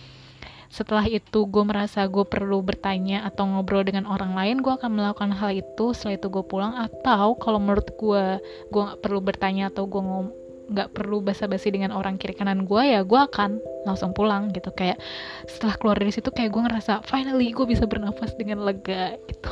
setelah 0.74 1.06
itu 1.06 1.46
gue 1.46 1.62
merasa 1.62 2.10
gue 2.10 2.26
perlu 2.26 2.66
bertanya 2.66 3.22
atau 3.30 3.46
ngobrol 3.46 3.86
dengan 3.86 4.10
orang 4.10 4.34
lain 4.34 4.66
gue 4.66 4.74
akan 4.74 4.90
melakukan 4.90 5.38
hal 5.38 5.54
itu. 5.54 5.94
Setelah 5.94 6.18
itu 6.18 6.28
gue 6.34 6.44
pulang. 6.50 6.74
Atau 6.82 7.38
kalau 7.38 7.62
menurut 7.62 7.94
gue 7.94 8.42
gue 8.74 8.82
nggak 8.90 9.06
perlu 9.06 9.22
bertanya 9.22 9.70
atau 9.70 9.86
gue 9.86 10.02
ngom 10.02 10.41
nggak 10.72 10.96
perlu 10.96 11.20
basa-basi 11.20 11.70
dengan 11.70 11.92
orang 11.92 12.16
kiri 12.16 12.32
kanan 12.32 12.63
gue 12.63 12.84
ya 12.84 13.04
gue 13.04 13.20
akan 13.20 13.60
langsung 13.84 14.16
pulang 14.16 14.50
gitu. 14.56 14.72
Kayak 14.72 14.98
setelah 15.46 15.75
keluar 15.78 15.98
dari 16.00 16.16
situ 16.16 16.32
kayak 16.32 16.51
gue 16.51 16.62
ngerasa 16.63 17.04
finally 17.06 17.51
gue 17.51 17.66
bisa 17.68 17.84
bernafas 17.86 18.32
dengan 18.40 18.63
lega 18.63 19.20
gitu. 19.28 19.51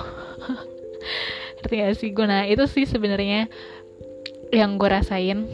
Ngerti 1.59 1.75
gak 1.75 1.95
sih 1.99 2.09
gue 2.15 2.25
nah 2.25 2.47
itu 2.47 2.63
sih 2.71 2.87
sebenarnya 2.87 3.51
yang 4.49 4.79
gue 4.79 4.89
rasain. 4.89 5.45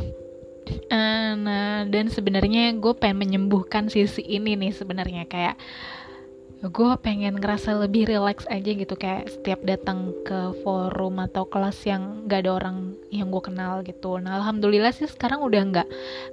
Uh, 0.89 1.34
nah 1.38 1.86
dan 1.86 2.10
sebenarnya 2.10 2.74
gue 2.77 2.93
pengen 2.98 3.22
menyembuhkan 3.22 3.89
sisi 3.89 4.22
ini 4.22 4.53
nih 4.57 4.74
sebenarnya. 4.74 5.25
Kayak 5.25 5.57
gue 6.72 6.91
pengen 7.03 7.38
ngerasa 7.38 7.77
lebih 7.77 8.10
relax 8.10 8.48
aja 8.50 8.72
gitu 8.74 8.98
kayak 8.98 9.29
setiap 9.29 9.62
datang 9.62 10.10
ke 10.25 10.55
forum 10.65 11.22
atau 11.22 11.45
kelas 11.45 11.77
yang 11.86 12.25
gak 12.25 12.45
ada 12.45 12.57
orang 12.57 12.98
yang 13.13 13.29
gue 13.29 13.43
kenal 13.43 13.86
gitu. 13.86 14.17
Nah 14.17 14.41
alhamdulillah 14.41 14.89
sih 14.89 15.05
sekarang 15.05 15.45
udah 15.45 15.62
nggak 15.62 15.89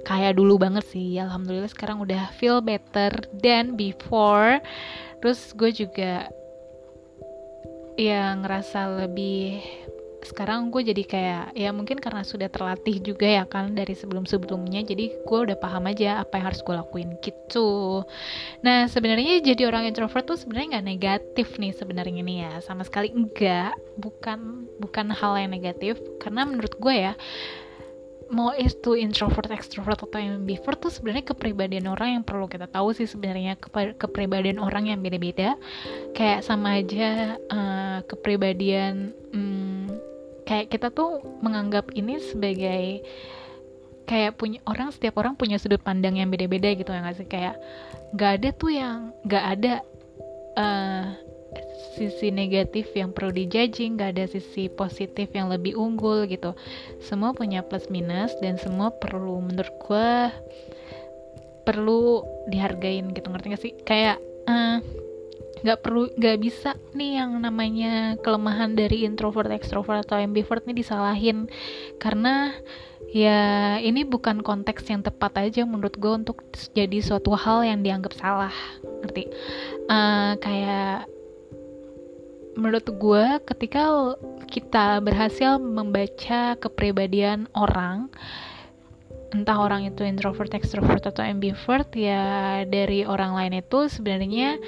kayak 0.07 0.33
dulu 0.33 0.57
banget 0.57 0.85
sih. 0.89 1.19
Alhamdulillah 1.21 1.69
sekarang 1.69 2.01
udah 2.01 2.33
feel 2.39 2.59
better 2.65 3.13
than 3.45 3.77
before. 3.77 4.57
Terus 5.21 5.53
gue 5.53 5.69
juga 5.69 6.27
ya 7.93 8.33
ngerasa 8.33 9.05
lebih 9.05 9.61
sekarang 10.23 10.71
gue 10.71 10.81
jadi 10.81 11.03
kayak 11.03 11.45
ya 11.53 11.69
mungkin 11.75 11.99
karena 11.99 12.23
sudah 12.23 12.47
terlatih 12.47 12.99
juga 13.03 13.27
ya 13.27 13.43
kan 13.47 13.75
dari 13.75 13.93
sebelum-sebelumnya 13.93 14.83
jadi 14.87 15.05
gue 15.23 15.39
udah 15.51 15.57
paham 15.59 15.87
aja 15.91 16.23
apa 16.23 16.39
yang 16.39 16.45
harus 16.51 16.61
gue 16.63 16.75
lakuin 16.75 17.09
gitu. 17.21 18.01
Nah 18.65 18.87
sebenarnya 18.87 19.43
jadi 19.43 19.69
orang 19.69 19.87
introvert 19.87 20.25
tuh 20.25 20.39
sebenarnya 20.39 20.79
nggak 20.79 20.87
negatif 20.87 21.47
nih 21.59 21.71
sebenarnya 21.75 22.21
nih 22.23 22.37
ya 22.47 22.51
sama 22.63 22.87
sekali 22.87 23.11
enggak 23.11 23.75
bukan 23.99 24.65
bukan 24.79 25.11
hal 25.13 25.37
yang 25.37 25.51
negatif 25.51 25.99
karena 26.17 26.47
menurut 26.47 26.73
gue 26.79 26.95
ya 26.95 27.13
mau 28.33 28.49
itu 28.57 28.97
introvert, 28.97 29.53
extrovert 29.53 30.01
atau 30.01 30.17
ambivert 30.17 30.81
tuh 30.81 30.89
sebenarnya 30.89 31.29
kepribadian 31.29 31.85
orang 31.85 32.19
yang 32.19 32.23
perlu 32.25 32.49
kita 32.49 32.65
tahu 32.65 32.89
sih 32.97 33.05
sebenarnya 33.05 33.61
kepribadian 33.95 34.57
orang 34.57 34.89
yang 34.89 34.99
beda-beda. 35.05 35.53
Kayak 36.17 36.41
sama 36.41 36.81
aja 36.81 37.37
uh, 37.37 38.01
kepribadian 38.09 39.13
um, 39.37 39.85
kayak 40.43 40.71
kita 40.71 40.91
tuh 40.91 41.23
menganggap 41.39 41.91
ini 41.95 42.19
sebagai 42.19 43.03
kayak 44.03 44.35
punya 44.35 44.59
orang 44.67 44.91
setiap 44.91 45.15
orang 45.19 45.39
punya 45.39 45.55
sudut 45.55 45.79
pandang 45.79 46.19
yang 46.19 46.27
beda-beda 46.27 46.75
gitu 46.75 46.91
ya 46.91 46.99
nggak 46.99 47.17
sih 47.17 47.27
kayak 47.27 47.55
nggak 48.11 48.31
ada 48.41 48.49
tuh 48.51 48.71
yang 48.75 48.97
nggak 49.23 49.45
ada 49.57 49.73
uh, 50.59 51.05
sisi 51.93 52.33
negatif 52.33 52.89
yang 52.97 53.13
perlu 53.13 53.29
dijudging, 53.29 53.97
nggak 53.97 54.17
ada 54.17 54.25
sisi 54.25 54.67
positif 54.73 55.29
yang 55.33 55.53
lebih 55.53 55.77
unggul 55.77 56.25
gitu. 56.25 56.57
Semua 57.03 57.31
punya 57.37 57.61
plus 57.61 57.85
minus 57.93 58.33
dan 58.41 58.57
semua 58.57 58.89
perlu 58.89 59.41
menurut 59.45 59.73
gue 59.85 60.11
perlu 61.63 62.25
dihargain 62.49 63.13
gitu 63.13 63.27
ngerti 63.29 63.47
gak 63.53 63.61
sih? 63.61 63.73
Kayak 63.85 64.17
uh, 64.49 64.81
nggak 65.63 65.79
perlu 65.79 66.11
nggak 66.19 66.37
bisa 66.43 66.75
nih 66.91 67.23
yang 67.23 67.39
namanya 67.39 68.19
kelemahan 68.19 68.75
dari 68.75 69.07
introvert 69.07 69.47
extrovert 69.49 70.03
atau 70.03 70.19
ambivert 70.19 70.67
nih 70.67 70.77
disalahin. 70.83 71.47
Karena 71.97 72.51
ya 73.09 73.79
ini 73.79 74.03
bukan 74.03 74.43
konteks 74.43 74.83
yang 74.91 75.01
tepat 75.01 75.39
aja 75.39 75.63
menurut 75.63 75.95
gue 75.95 76.11
untuk 76.11 76.43
jadi 76.75 76.99
suatu 76.99 77.31
hal 77.33 77.63
yang 77.63 77.79
dianggap 77.79 78.13
salah 78.13 78.53
ngerti? 79.01 79.31
Uh, 79.87 80.35
kayak 80.43 81.07
menurut 82.53 82.85
gue 82.85 83.25
ketika 83.49 84.13
kita 84.45 85.01
berhasil 85.01 85.57
membaca 85.57 86.53
kepribadian 86.61 87.49
orang 87.57 88.13
entah 89.33 89.57
orang 89.57 89.89
itu 89.89 90.05
introvert, 90.05 90.53
extrovert 90.53 91.01
atau 91.09 91.25
ambivert 91.25 91.89
ya 91.97 92.61
dari 92.69 93.01
orang 93.01 93.33
lain 93.33 93.65
itu 93.65 93.89
sebenarnya 93.89 94.61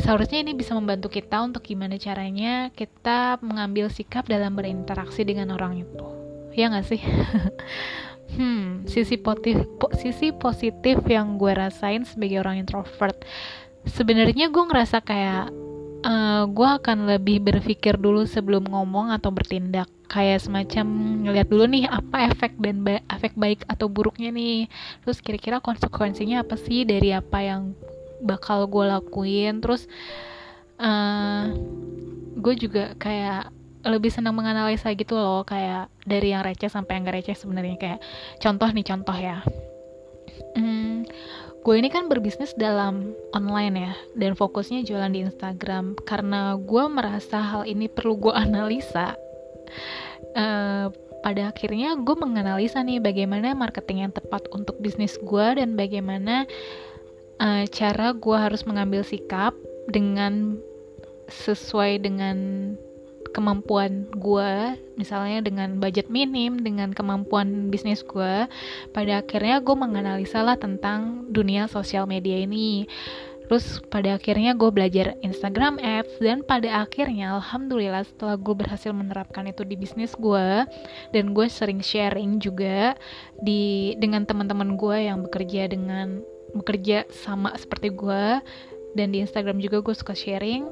seharusnya 0.00 0.42
ini 0.42 0.52
bisa 0.52 0.76
membantu 0.76 1.08
kita 1.08 1.40
untuk 1.42 1.64
gimana 1.64 1.96
caranya 1.96 2.68
kita 2.72 3.40
mengambil 3.40 3.88
sikap 3.88 4.28
dalam 4.28 4.54
berinteraksi 4.54 5.24
dengan 5.24 5.54
orang 5.54 5.84
itu. 5.84 6.06
Ya 6.56 6.72
nggak 6.72 6.86
sih? 6.86 7.02
Hmm 8.26 8.82
sisi 8.90 9.18
positif 9.22 9.62
po, 9.78 9.86
sisi 9.94 10.34
positif 10.34 10.98
yang 11.06 11.38
gue 11.38 11.52
rasain 11.54 12.02
sebagai 12.02 12.42
orang 12.42 12.62
introvert. 12.62 13.22
Sebenarnya 13.86 14.50
gue 14.50 14.64
ngerasa 14.66 14.98
kayak 14.98 15.54
uh, 16.02 16.42
gue 16.50 16.68
akan 16.82 17.06
lebih 17.06 17.42
berpikir 17.42 17.98
dulu 17.98 18.26
sebelum 18.26 18.66
ngomong 18.66 19.14
atau 19.14 19.30
bertindak. 19.30 19.86
Kayak 20.06 20.46
semacam 20.46 20.86
ngeliat 21.26 21.50
dulu 21.50 21.66
nih 21.66 21.90
apa 21.90 22.30
efek 22.30 22.54
dan 22.62 22.86
ba 22.86 23.02
efek 23.10 23.34
baik 23.34 23.66
atau 23.66 23.90
buruknya 23.90 24.30
nih. 24.30 24.70
Terus 25.02 25.18
kira-kira 25.18 25.58
konsekuensinya 25.58 26.46
apa 26.46 26.54
sih 26.54 26.86
dari 26.86 27.10
apa 27.10 27.42
yang 27.42 27.74
bakal 28.22 28.68
gue 28.70 28.84
lakuin. 28.86 29.60
Terus 29.60 29.88
uh, 30.78 30.86
eh, 30.86 31.42
gue 32.36 32.54
juga 32.56 32.94
kayak 32.96 33.52
lebih 33.86 34.10
senang 34.10 34.34
menganalisa 34.34 34.90
gitu 34.98 35.14
loh 35.14 35.46
kayak 35.46 35.86
dari 36.02 36.34
yang 36.34 36.42
receh 36.42 36.66
sampai 36.66 36.98
yang 36.98 37.06
gak 37.06 37.16
receh 37.22 37.36
sebenarnya. 37.38 37.76
Kayak 37.78 38.00
contoh 38.42 38.68
nih 38.70 38.86
contoh 38.86 39.16
ya. 39.16 39.38
Hmm, 40.56 41.06
gue 41.62 41.74
ini 41.76 41.88
kan 41.88 42.08
berbisnis 42.10 42.52
dalam 42.58 43.14
online 43.32 43.74
ya 43.76 43.92
dan 44.18 44.34
fokusnya 44.34 44.82
jualan 44.82 45.12
di 45.12 45.24
Instagram. 45.24 45.96
Karena 46.04 46.58
gue 46.58 46.84
merasa 46.90 47.40
hal 47.40 47.62
ini 47.64 47.86
perlu 47.86 48.18
gue 48.18 48.34
analisa 48.44 49.14
uh, 50.36 50.88
pada 51.26 51.50
akhirnya 51.50 51.98
gue 51.98 52.14
menganalisa 52.14 52.86
nih 52.86 53.02
bagaimana 53.02 53.50
marketing 53.56 54.06
yang 54.06 54.12
tepat 54.14 54.46
untuk 54.54 54.78
bisnis 54.78 55.18
gue 55.18 55.46
dan 55.58 55.74
bagaimana 55.74 56.46
uh, 57.40 57.64
cara 57.68 58.12
gue 58.16 58.36
harus 58.36 58.62
mengambil 58.64 59.04
sikap 59.04 59.52
dengan 59.90 60.56
sesuai 61.26 62.02
dengan 62.02 62.36
kemampuan 63.34 64.08
gue 64.16 64.80
misalnya 64.96 65.44
dengan 65.44 65.76
budget 65.76 66.08
minim 66.08 66.56
dengan 66.56 66.96
kemampuan 66.96 67.68
bisnis 67.68 68.00
gue 68.00 68.48
pada 68.96 69.12
akhirnya 69.20 69.60
gue 69.60 69.76
menganalisa 69.76 70.40
lah 70.40 70.56
tentang 70.56 71.28
dunia 71.28 71.68
sosial 71.68 72.08
media 72.08 72.40
ini. 72.40 72.88
Terus 73.46 73.78
pada 73.94 74.18
akhirnya 74.18 74.58
gue 74.58 74.74
belajar 74.74 75.14
Instagram 75.22 75.78
Ads 75.78 76.18
dan 76.18 76.42
pada 76.42 76.82
akhirnya 76.82 77.38
alhamdulillah 77.38 78.02
setelah 78.02 78.34
gue 78.34 78.54
berhasil 78.58 78.90
menerapkan 78.90 79.46
itu 79.46 79.62
di 79.62 79.78
bisnis 79.78 80.18
gue 80.18 80.66
dan 81.14 81.24
gue 81.30 81.46
sering 81.46 81.78
sharing 81.78 82.42
juga 82.42 82.98
di 83.38 83.94
dengan 84.02 84.26
teman-teman 84.26 84.74
gue 84.74 84.98
yang 85.06 85.22
bekerja 85.22 85.70
dengan 85.70 86.26
bekerja 86.58 87.04
sama 87.12 87.52
seperti 87.56 87.92
gue 87.92 88.40
dan 88.96 89.12
di 89.12 89.20
Instagram 89.20 89.60
juga 89.60 89.84
gue 89.84 89.94
suka 89.94 90.16
sharing. 90.16 90.64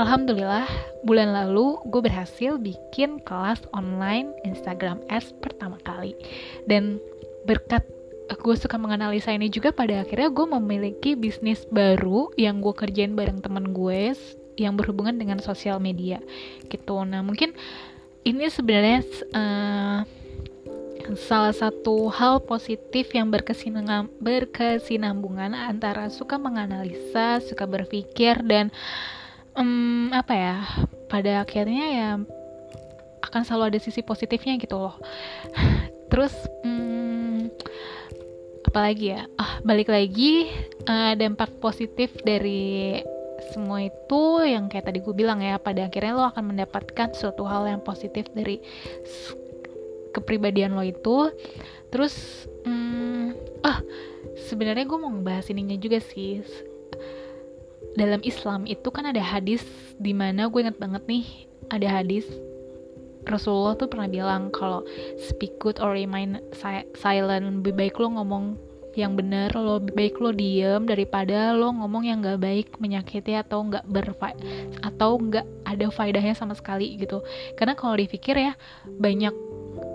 Alhamdulillah 0.00 0.64
bulan 1.04 1.36
lalu 1.36 1.76
gue 1.92 2.00
berhasil 2.00 2.56
bikin 2.56 3.20
kelas 3.28 3.60
online 3.76 4.32
Instagram 4.48 5.04
Ads 5.12 5.36
pertama 5.44 5.76
kali. 5.84 6.16
Dan 6.64 6.96
berkat 7.44 7.84
gue 8.30 8.56
suka 8.56 8.78
menganalisa 8.80 9.34
ini 9.34 9.52
juga 9.52 9.74
pada 9.74 10.06
akhirnya 10.06 10.30
gue 10.32 10.46
memiliki 10.56 11.10
bisnis 11.18 11.66
baru 11.68 12.30
yang 12.40 12.64
gue 12.64 12.72
kerjain 12.72 13.12
bareng 13.12 13.42
temen 13.44 13.76
gue 13.76 14.16
yang 14.56 14.76
berhubungan 14.76 15.16
dengan 15.20 15.42
sosial 15.42 15.82
media 15.82 16.22
gitu. 16.72 17.02
Nah 17.04 17.20
mungkin 17.20 17.52
ini 18.24 18.46
sebenarnya 18.48 19.00
uh, 19.32 20.00
salah 21.16 21.52
satu 21.54 22.08
hal 22.12 22.40
positif 22.44 23.14
yang 23.14 23.30
berkesinambungan 23.30 25.54
antara 25.54 26.10
suka 26.10 26.38
menganalisa, 26.38 27.40
suka 27.44 27.66
berpikir 27.66 28.42
dan 28.46 28.70
um, 29.54 30.10
apa 30.14 30.34
ya 30.34 30.64
pada 31.10 31.40
akhirnya 31.42 31.86
ya 31.90 32.18
akan 33.20 33.44
selalu 33.44 33.76
ada 33.76 33.80
sisi 33.82 34.02
positifnya 34.02 34.56
gitu 34.58 34.78
loh. 34.78 34.94
Terus 36.10 36.34
um, 36.66 37.50
apalagi 38.66 39.06
ya? 39.18 39.26
Ah 39.38 39.60
balik 39.62 39.88
lagi 39.90 40.50
uh, 40.86 41.14
dampak 41.18 41.50
positif 41.62 42.10
dari 42.24 43.02
semua 43.50 43.82
itu 43.82 44.22
yang 44.44 44.68
kayak 44.68 44.92
tadi 44.92 45.00
gue 45.00 45.16
bilang 45.16 45.40
ya 45.40 45.56
pada 45.56 45.88
akhirnya 45.88 46.12
lo 46.12 46.28
akan 46.28 46.52
mendapatkan 46.54 47.16
suatu 47.16 47.48
hal 47.48 47.64
yang 47.66 47.80
positif 47.80 48.28
dari 48.36 48.60
kepribadian 50.14 50.74
lo 50.76 50.84
itu. 50.84 51.30
Terus 51.90 52.46
hmm, 52.66 53.34
ah 53.66 53.82
sebenarnya 54.48 54.86
gue 54.86 54.98
mau 54.98 55.10
ngebahas 55.10 55.50
ininya 55.50 55.76
juga 55.78 55.98
sih. 56.02 56.42
Dalam 57.98 58.22
Islam 58.22 58.70
itu 58.70 58.86
kan 58.94 59.10
ada 59.10 59.20
hadis 59.20 59.66
di 59.98 60.14
mana 60.14 60.46
gue 60.46 60.62
inget 60.62 60.78
banget 60.78 61.02
nih 61.10 61.26
ada 61.70 62.00
hadis 62.00 62.26
Rasulullah 63.28 63.76
tuh 63.76 63.90
pernah 63.90 64.08
bilang 64.08 64.48
kalau 64.48 64.86
speak 65.20 65.60
good 65.60 65.76
or 65.82 65.92
remain 65.92 66.40
silent 66.96 67.60
lebih 67.60 67.74
baik 67.76 67.94
lo 68.00 68.16
ngomong 68.16 68.56
yang 68.98 69.14
benar 69.14 69.54
lo 69.54 69.78
lebih 69.78 69.94
baik 69.94 70.14
lo 70.18 70.30
diem 70.34 70.82
daripada 70.82 71.54
lo 71.54 71.70
ngomong 71.70 72.02
yang 72.10 72.24
gak 72.24 72.42
baik 72.42 72.68
menyakiti 72.82 73.38
atau 73.38 73.62
nggak 73.62 73.86
berfa 73.86 74.34
atau 74.82 75.20
nggak 75.20 75.46
ada 75.62 75.86
faedahnya 75.94 76.34
sama 76.34 76.58
sekali 76.58 76.98
gitu. 76.98 77.22
Karena 77.54 77.78
kalau 77.78 77.94
dipikir 77.94 78.34
ya 78.34 78.52
banyak 78.98 79.32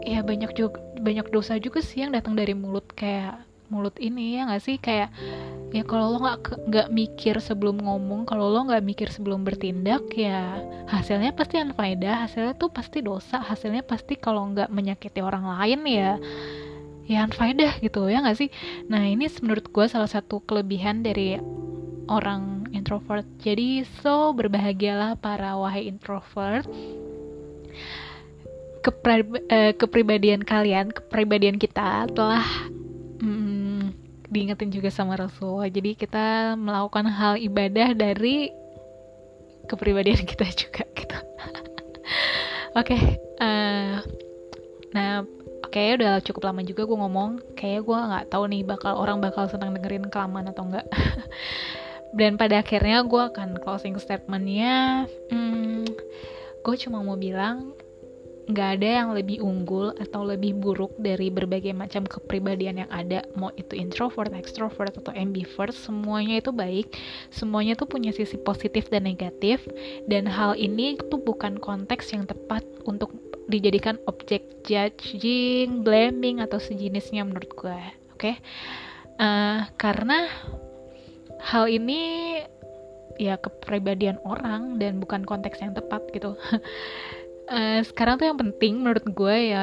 ya 0.05 0.21
banyak 0.21 0.53
juga 0.53 0.79
banyak 1.01 1.27
dosa 1.33 1.57
juga 1.57 1.81
sih 1.81 2.05
yang 2.05 2.13
datang 2.13 2.37
dari 2.37 2.53
mulut 2.53 2.85
kayak 2.93 3.41
mulut 3.73 3.97
ini 3.97 4.37
ya 4.37 4.45
nggak 4.45 4.61
sih 4.61 4.77
kayak 4.77 5.09
ya 5.73 5.81
kalau 5.81 6.13
lo 6.13 6.17
nggak 6.21 6.69
nggak 6.69 6.87
mikir 6.93 7.35
sebelum 7.41 7.81
ngomong 7.81 8.29
kalau 8.29 8.53
lo 8.53 8.61
nggak 8.69 8.85
mikir 8.85 9.09
sebelum 9.09 9.41
bertindak 9.41 10.05
ya 10.13 10.61
hasilnya 10.85 11.33
pasti 11.33 11.57
anfaedah 11.57 12.29
hasilnya 12.29 12.53
tuh 12.55 12.69
pasti 12.69 13.01
dosa 13.01 13.41
hasilnya 13.41 13.81
pasti 13.81 14.13
kalau 14.15 14.45
nggak 14.53 14.69
menyakiti 14.69 15.19
orang 15.25 15.49
lain 15.49 15.81
ya 15.89 16.11
ya 17.09 17.25
anfaedah 17.25 17.81
gitu 17.81 18.05
ya 18.05 18.21
nggak 18.21 18.37
sih 18.37 18.49
nah 18.85 19.01
ini 19.01 19.25
menurut 19.41 19.65
gue 19.73 19.85
salah 19.89 20.09
satu 20.09 20.45
kelebihan 20.45 21.01
dari 21.01 21.41
orang 22.05 22.55
introvert. 22.75 23.25
Jadi 23.41 23.87
so 24.03 24.35
berbahagialah 24.35 25.17
para 25.17 25.55
wahai 25.55 25.87
introvert. 25.87 26.67
Kepri 28.85 29.25
uh, 29.25 29.73
kepribadian 29.73 30.45
kalian, 30.45 30.93
kepribadian 30.93 31.57
kita 31.57 32.05
telah 32.13 32.45
hmm, 33.17 33.89
diingetin 34.29 34.69
juga 34.69 34.93
sama 34.93 35.17
Rasulullah. 35.17 35.65
Jadi 35.65 35.97
kita 35.97 36.53
melakukan 36.53 37.09
hal 37.09 37.41
ibadah 37.41 37.97
dari 37.97 38.53
kepribadian 39.65 40.21
kita 40.29 40.45
juga 40.53 40.85
gitu. 40.93 41.17
Oke, 42.77 42.93
okay, 42.93 43.01
uh, 43.41 43.45
eh, 43.45 43.95
nah 44.93 45.25
okay, 45.65 45.97
udah 45.97 46.21
cukup 46.21 46.53
lama 46.53 46.61
juga 46.61 46.85
gue 46.85 46.97
ngomong. 47.01 47.57
Kayaknya 47.57 47.81
gue 47.81 47.97
nggak 48.13 48.25
tahu 48.29 48.43
nih 48.53 48.61
bakal 48.63 48.93
orang 49.01 49.17
bakal 49.17 49.49
senang 49.49 49.73
dengerin 49.73 50.13
kelamaan 50.13 50.53
atau 50.53 50.69
enggak. 50.69 50.85
Dan 52.17 52.37
pada 52.37 52.61
akhirnya 52.61 53.01
gue 53.03 53.21
akan 53.33 53.59
closing 53.59 53.97
statementnya. 53.97 55.09
Hmm, 55.33 55.83
gue 56.61 56.75
cuma 56.79 57.03
mau 57.03 57.17
bilang 57.17 57.75
nggak 58.45 58.69
ada 58.77 58.89
yang 59.01 59.09
lebih 59.17 59.41
unggul 59.41 59.89
atau 59.97 60.21
lebih 60.21 60.53
buruk 60.53 60.93
dari 61.01 61.33
berbagai 61.33 61.73
macam 61.73 62.05
kepribadian 62.05 62.85
yang 62.85 62.91
ada 62.93 63.25
mau 63.33 63.49
itu 63.57 63.73
introvert, 63.73 64.29
extrovert 64.37 64.93
atau 64.93 65.09
ambivert 65.17 65.73
semuanya 65.73 66.37
itu 66.37 66.53
baik 66.53 66.93
semuanya 67.33 67.73
tuh 67.73 67.89
punya 67.89 68.13
sisi 68.13 68.37
positif 68.37 68.93
dan 68.93 69.09
negatif 69.09 69.65
dan 70.05 70.29
hal 70.29 70.53
ini 70.53 70.93
tuh 71.09 71.17
bukan 71.17 71.57
konteks 71.57 72.13
yang 72.13 72.29
tepat 72.29 72.61
untuk 72.85 73.09
dijadikan 73.49 73.97
objek 74.05 74.45
judging, 74.65 75.81
blaming 75.81 76.41
atau 76.41 76.61
sejenisnya 76.61 77.25
menurut 77.25 77.49
gue 77.49 77.79
oke 78.13 78.21
okay? 78.21 78.37
uh, 79.17 79.25
eh, 79.25 79.59
karena 79.81 80.29
hal 81.41 81.65
ini 81.65 82.41
ya 83.17 83.41
kepribadian 83.41 84.19
orang 84.27 84.77
dan 84.77 84.99
bukan 84.99 85.23
konteks 85.25 85.63
yang 85.63 85.73
tepat 85.73 86.03
gitu 86.13 86.37
uh, 87.49 87.79
sekarang 87.85 88.17
tuh 88.21 88.27
yang 88.29 88.39
penting 88.39 88.81
menurut 88.81 89.05
gue 89.05 89.35
ya 89.53 89.61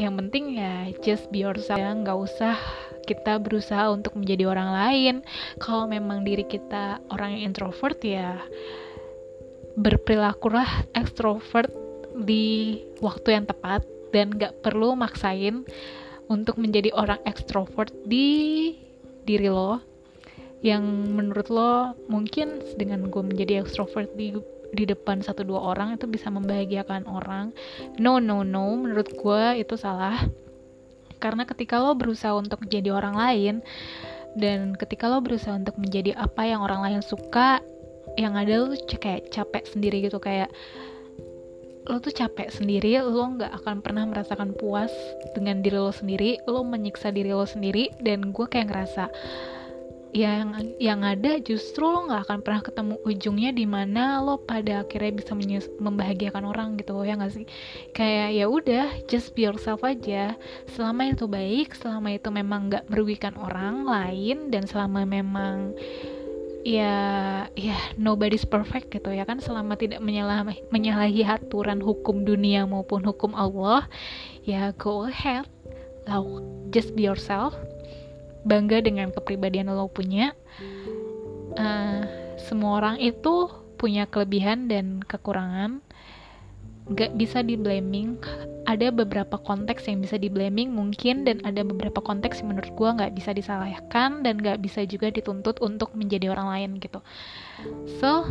yang 0.00 0.16
penting 0.16 0.56
ya 0.56 0.88
just 1.04 1.28
be 1.28 1.44
yourself. 1.44 1.76
Ya 1.76 1.92
nggak 1.92 2.16
usah 2.16 2.56
kita 3.04 3.36
berusaha 3.36 3.92
untuk 3.92 4.16
menjadi 4.16 4.48
orang 4.48 4.70
lain. 4.72 5.14
Kalau 5.60 5.84
memang 5.84 6.24
diri 6.24 6.48
kita 6.48 7.04
orang 7.12 7.36
yang 7.36 7.52
introvert 7.52 8.00
ya 8.00 8.40
berperilakulah 9.76 10.88
extrovert 10.96 11.70
di 12.16 12.80
waktu 13.00 13.38
yang 13.38 13.44
tepat 13.46 13.84
dan 14.10 14.34
nggak 14.34 14.60
perlu 14.66 14.98
maksain 14.98 15.62
untuk 16.26 16.58
menjadi 16.58 16.90
orang 16.96 17.20
extrovert 17.28 17.92
di 18.06 18.72
diri 19.28 19.48
lo. 19.52 19.84
Yang 20.60 20.84
menurut 21.08 21.48
lo 21.48 21.72
mungkin 22.08 22.60
dengan 22.76 23.08
gue 23.08 23.22
menjadi 23.24 23.64
extrovert 23.64 24.12
di 24.12 24.36
di 24.70 24.86
depan 24.86 25.22
satu 25.22 25.42
dua 25.42 25.74
orang 25.74 25.98
itu 25.98 26.06
bisa 26.06 26.30
membahagiakan 26.30 27.06
orang. 27.10 27.50
No 27.98 28.22
no 28.22 28.46
no 28.46 28.74
menurut 28.78 29.10
gue 29.10 29.44
itu 29.62 29.74
salah. 29.74 30.26
Karena 31.20 31.44
ketika 31.44 31.82
lo 31.82 31.92
berusaha 31.92 32.32
untuk 32.32 32.64
menjadi 32.64 32.96
orang 32.96 33.14
lain 33.14 33.54
dan 34.38 34.78
ketika 34.78 35.10
lo 35.10 35.20
berusaha 35.20 35.58
untuk 35.58 35.76
menjadi 35.76 36.14
apa 36.16 36.46
yang 36.46 36.62
orang 36.62 36.80
lain 36.80 37.02
suka 37.02 37.60
yang 38.18 38.34
ada 38.38 38.62
lo 38.62 38.74
tuh 38.74 38.98
kayak 38.98 39.30
capek 39.30 39.66
sendiri 39.66 40.06
gitu 40.06 40.18
kayak 40.22 40.50
lo 41.90 41.98
tuh 41.98 42.14
capek 42.14 42.52
sendiri 42.52 43.02
lo 43.02 43.36
nggak 43.36 43.50
akan 43.62 43.82
pernah 43.82 44.06
merasakan 44.06 44.54
puas 44.54 44.90
dengan 45.34 45.64
diri 45.64 45.78
lo 45.78 45.90
sendiri 45.90 46.38
lo 46.46 46.62
menyiksa 46.62 47.10
diri 47.10 47.34
lo 47.34 47.46
sendiri 47.46 47.90
dan 48.04 48.30
gue 48.30 48.46
kayak 48.46 48.70
ngerasa 48.70 49.10
yang 50.10 50.74
yang 50.82 51.06
ada 51.06 51.38
justru 51.38 51.86
lo 51.86 52.10
nggak 52.10 52.26
akan 52.26 52.38
pernah 52.42 52.62
ketemu 52.66 52.94
ujungnya 53.06 53.50
di 53.54 53.62
mana 53.62 54.18
lo 54.18 54.42
pada 54.42 54.82
akhirnya 54.82 55.22
bisa 55.22 55.32
membahagiakan 55.78 56.50
orang 56.50 56.74
gitu 56.74 56.98
ya 57.06 57.14
nggak 57.14 57.30
sih? 57.30 57.46
Kayak 57.94 58.28
ya 58.34 58.46
udah 58.50 58.86
just 59.06 59.38
be 59.38 59.46
yourself 59.46 59.86
aja. 59.86 60.34
Selama 60.66 61.14
itu 61.14 61.30
baik 61.30 61.78
selama 61.78 62.10
itu 62.10 62.26
memang 62.26 62.66
nggak 62.66 62.90
merugikan 62.90 63.38
orang 63.38 63.86
lain 63.86 64.50
dan 64.50 64.66
selama 64.66 65.06
memang 65.06 65.78
ya 66.66 67.46
ya 67.54 67.78
nobody's 67.94 68.42
perfect 68.42 68.90
gitu 68.90 69.14
ya 69.14 69.22
kan? 69.22 69.38
Selama 69.38 69.78
tidak 69.78 70.02
menyalahi 70.02 70.58
menyalahi 70.74 71.22
aturan 71.22 71.78
hukum 71.78 72.26
dunia 72.26 72.66
maupun 72.66 73.06
hukum 73.06 73.30
Allah 73.38 73.86
ya 74.42 74.74
go 74.74 75.06
ahead 75.06 75.46
just 76.74 76.98
be 76.98 77.06
yourself 77.06 77.54
bangga 78.44 78.84
dengan 78.84 79.12
kepribadian 79.12 79.72
lo 79.72 79.88
punya. 79.90 80.32
Uh, 81.58 82.06
semua 82.40 82.80
orang 82.80 82.96
itu 83.02 83.50
punya 83.76 84.04
kelebihan 84.08 84.68
dan 84.68 85.00
kekurangan. 85.04 85.80
Gak 86.90 87.14
bisa 87.14 87.46
di 87.46 87.54
blaming 87.54 88.18
ada 88.66 88.90
beberapa 88.90 89.38
konteks 89.38 89.86
yang 89.86 90.02
bisa 90.02 90.18
di 90.18 90.26
blaming 90.26 90.74
mungkin 90.74 91.22
dan 91.22 91.38
ada 91.46 91.62
beberapa 91.62 92.02
konteks 92.02 92.42
yang 92.42 92.54
menurut 92.54 92.70
gue 92.74 92.88
nggak 92.98 93.14
bisa 93.14 93.30
disalahkan 93.30 94.26
dan 94.26 94.38
gak 94.38 94.58
bisa 94.58 94.82
juga 94.86 95.10
dituntut 95.10 95.58
untuk 95.62 95.94
menjadi 95.94 96.34
orang 96.34 96.50
lain 96.50 96.70
gitu. 96.82 96.98
So 98.02 98.26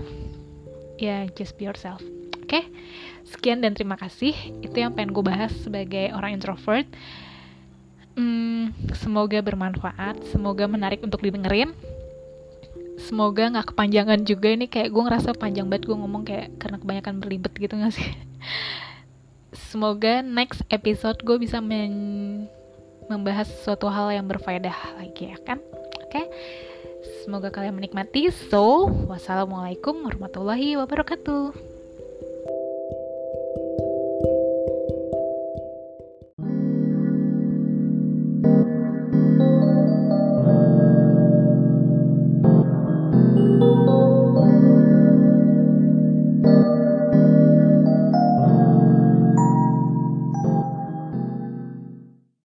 ya 1.00 1.24
yeah, 1.28 1.32
just 1.36 1.56
be 1.56 1.68
yourself. 1.68 2.04
Oke? 2.40 2.52
Okay? 2.52 2.64
sekian 3.30 3.62
dan 3.62 3.78
terima 3.78 3.96
kasih. 3.96 4.34
Itu 4.60 4.76
yang 4.80 4.98
pengen 4.98 5.14
gue 5.16 5.24
bahas 5.24 5.54
sebagai 5.60 6.12
orang 6.12 6.40
introvert 6.40 6.88
semoga 9.00 9.40
bermanfaat, 9.40 10.28
semoga 10.28 10.68
menarik 10.68 11.00
untuk 11.00 11.24
didengerin. 11.24 11.72
Semoga 13.00 13.48
nggak 13.48 13.72
kepanjangan 13.72 14.28
juga 14.28 14.52
ini 14.52 14.68
kayak 14.68 14.92
gue 14.92 15.04
ngerasa 15.08 15.32
panjang 15.40 15.72
banget 15.72 15.88
gue 15.88 15.96
ngomong 15.96 16.28
kayak 16.28 16.60
karena 16.60 16.78
kebanyakan 16.84 17.16
berlibet 17.24 17.54
gitu 17.56 17.74
gak 17.80 17.96
sih? 17.96 18.12
Semoga 19.72 20.20
next 20.20 20.68
episode 20.68 21.24
gue 21.24 21.40
bisa 21.40 21.64
membahas 23.08 23.48
suatu 23.64 23.88
hal 23.88 24.12
yang 24.12 24.28
berfaedah 24.28 25.00
lagi 25.00 25.32
ya 25.32 25.38
kan? 25.48 25.64
Oke. 26.04 26.12
Okay? 26.12 26.26
Semoga 27.24 27.48
kalian 27.54 27.80
menikmati. 27.80 28.28
So, 28.52 28.92
wassalamualaikum 29.08 30.04
warahmatullahi 30.04 30.76
wabarakatuh. 30.76 31.69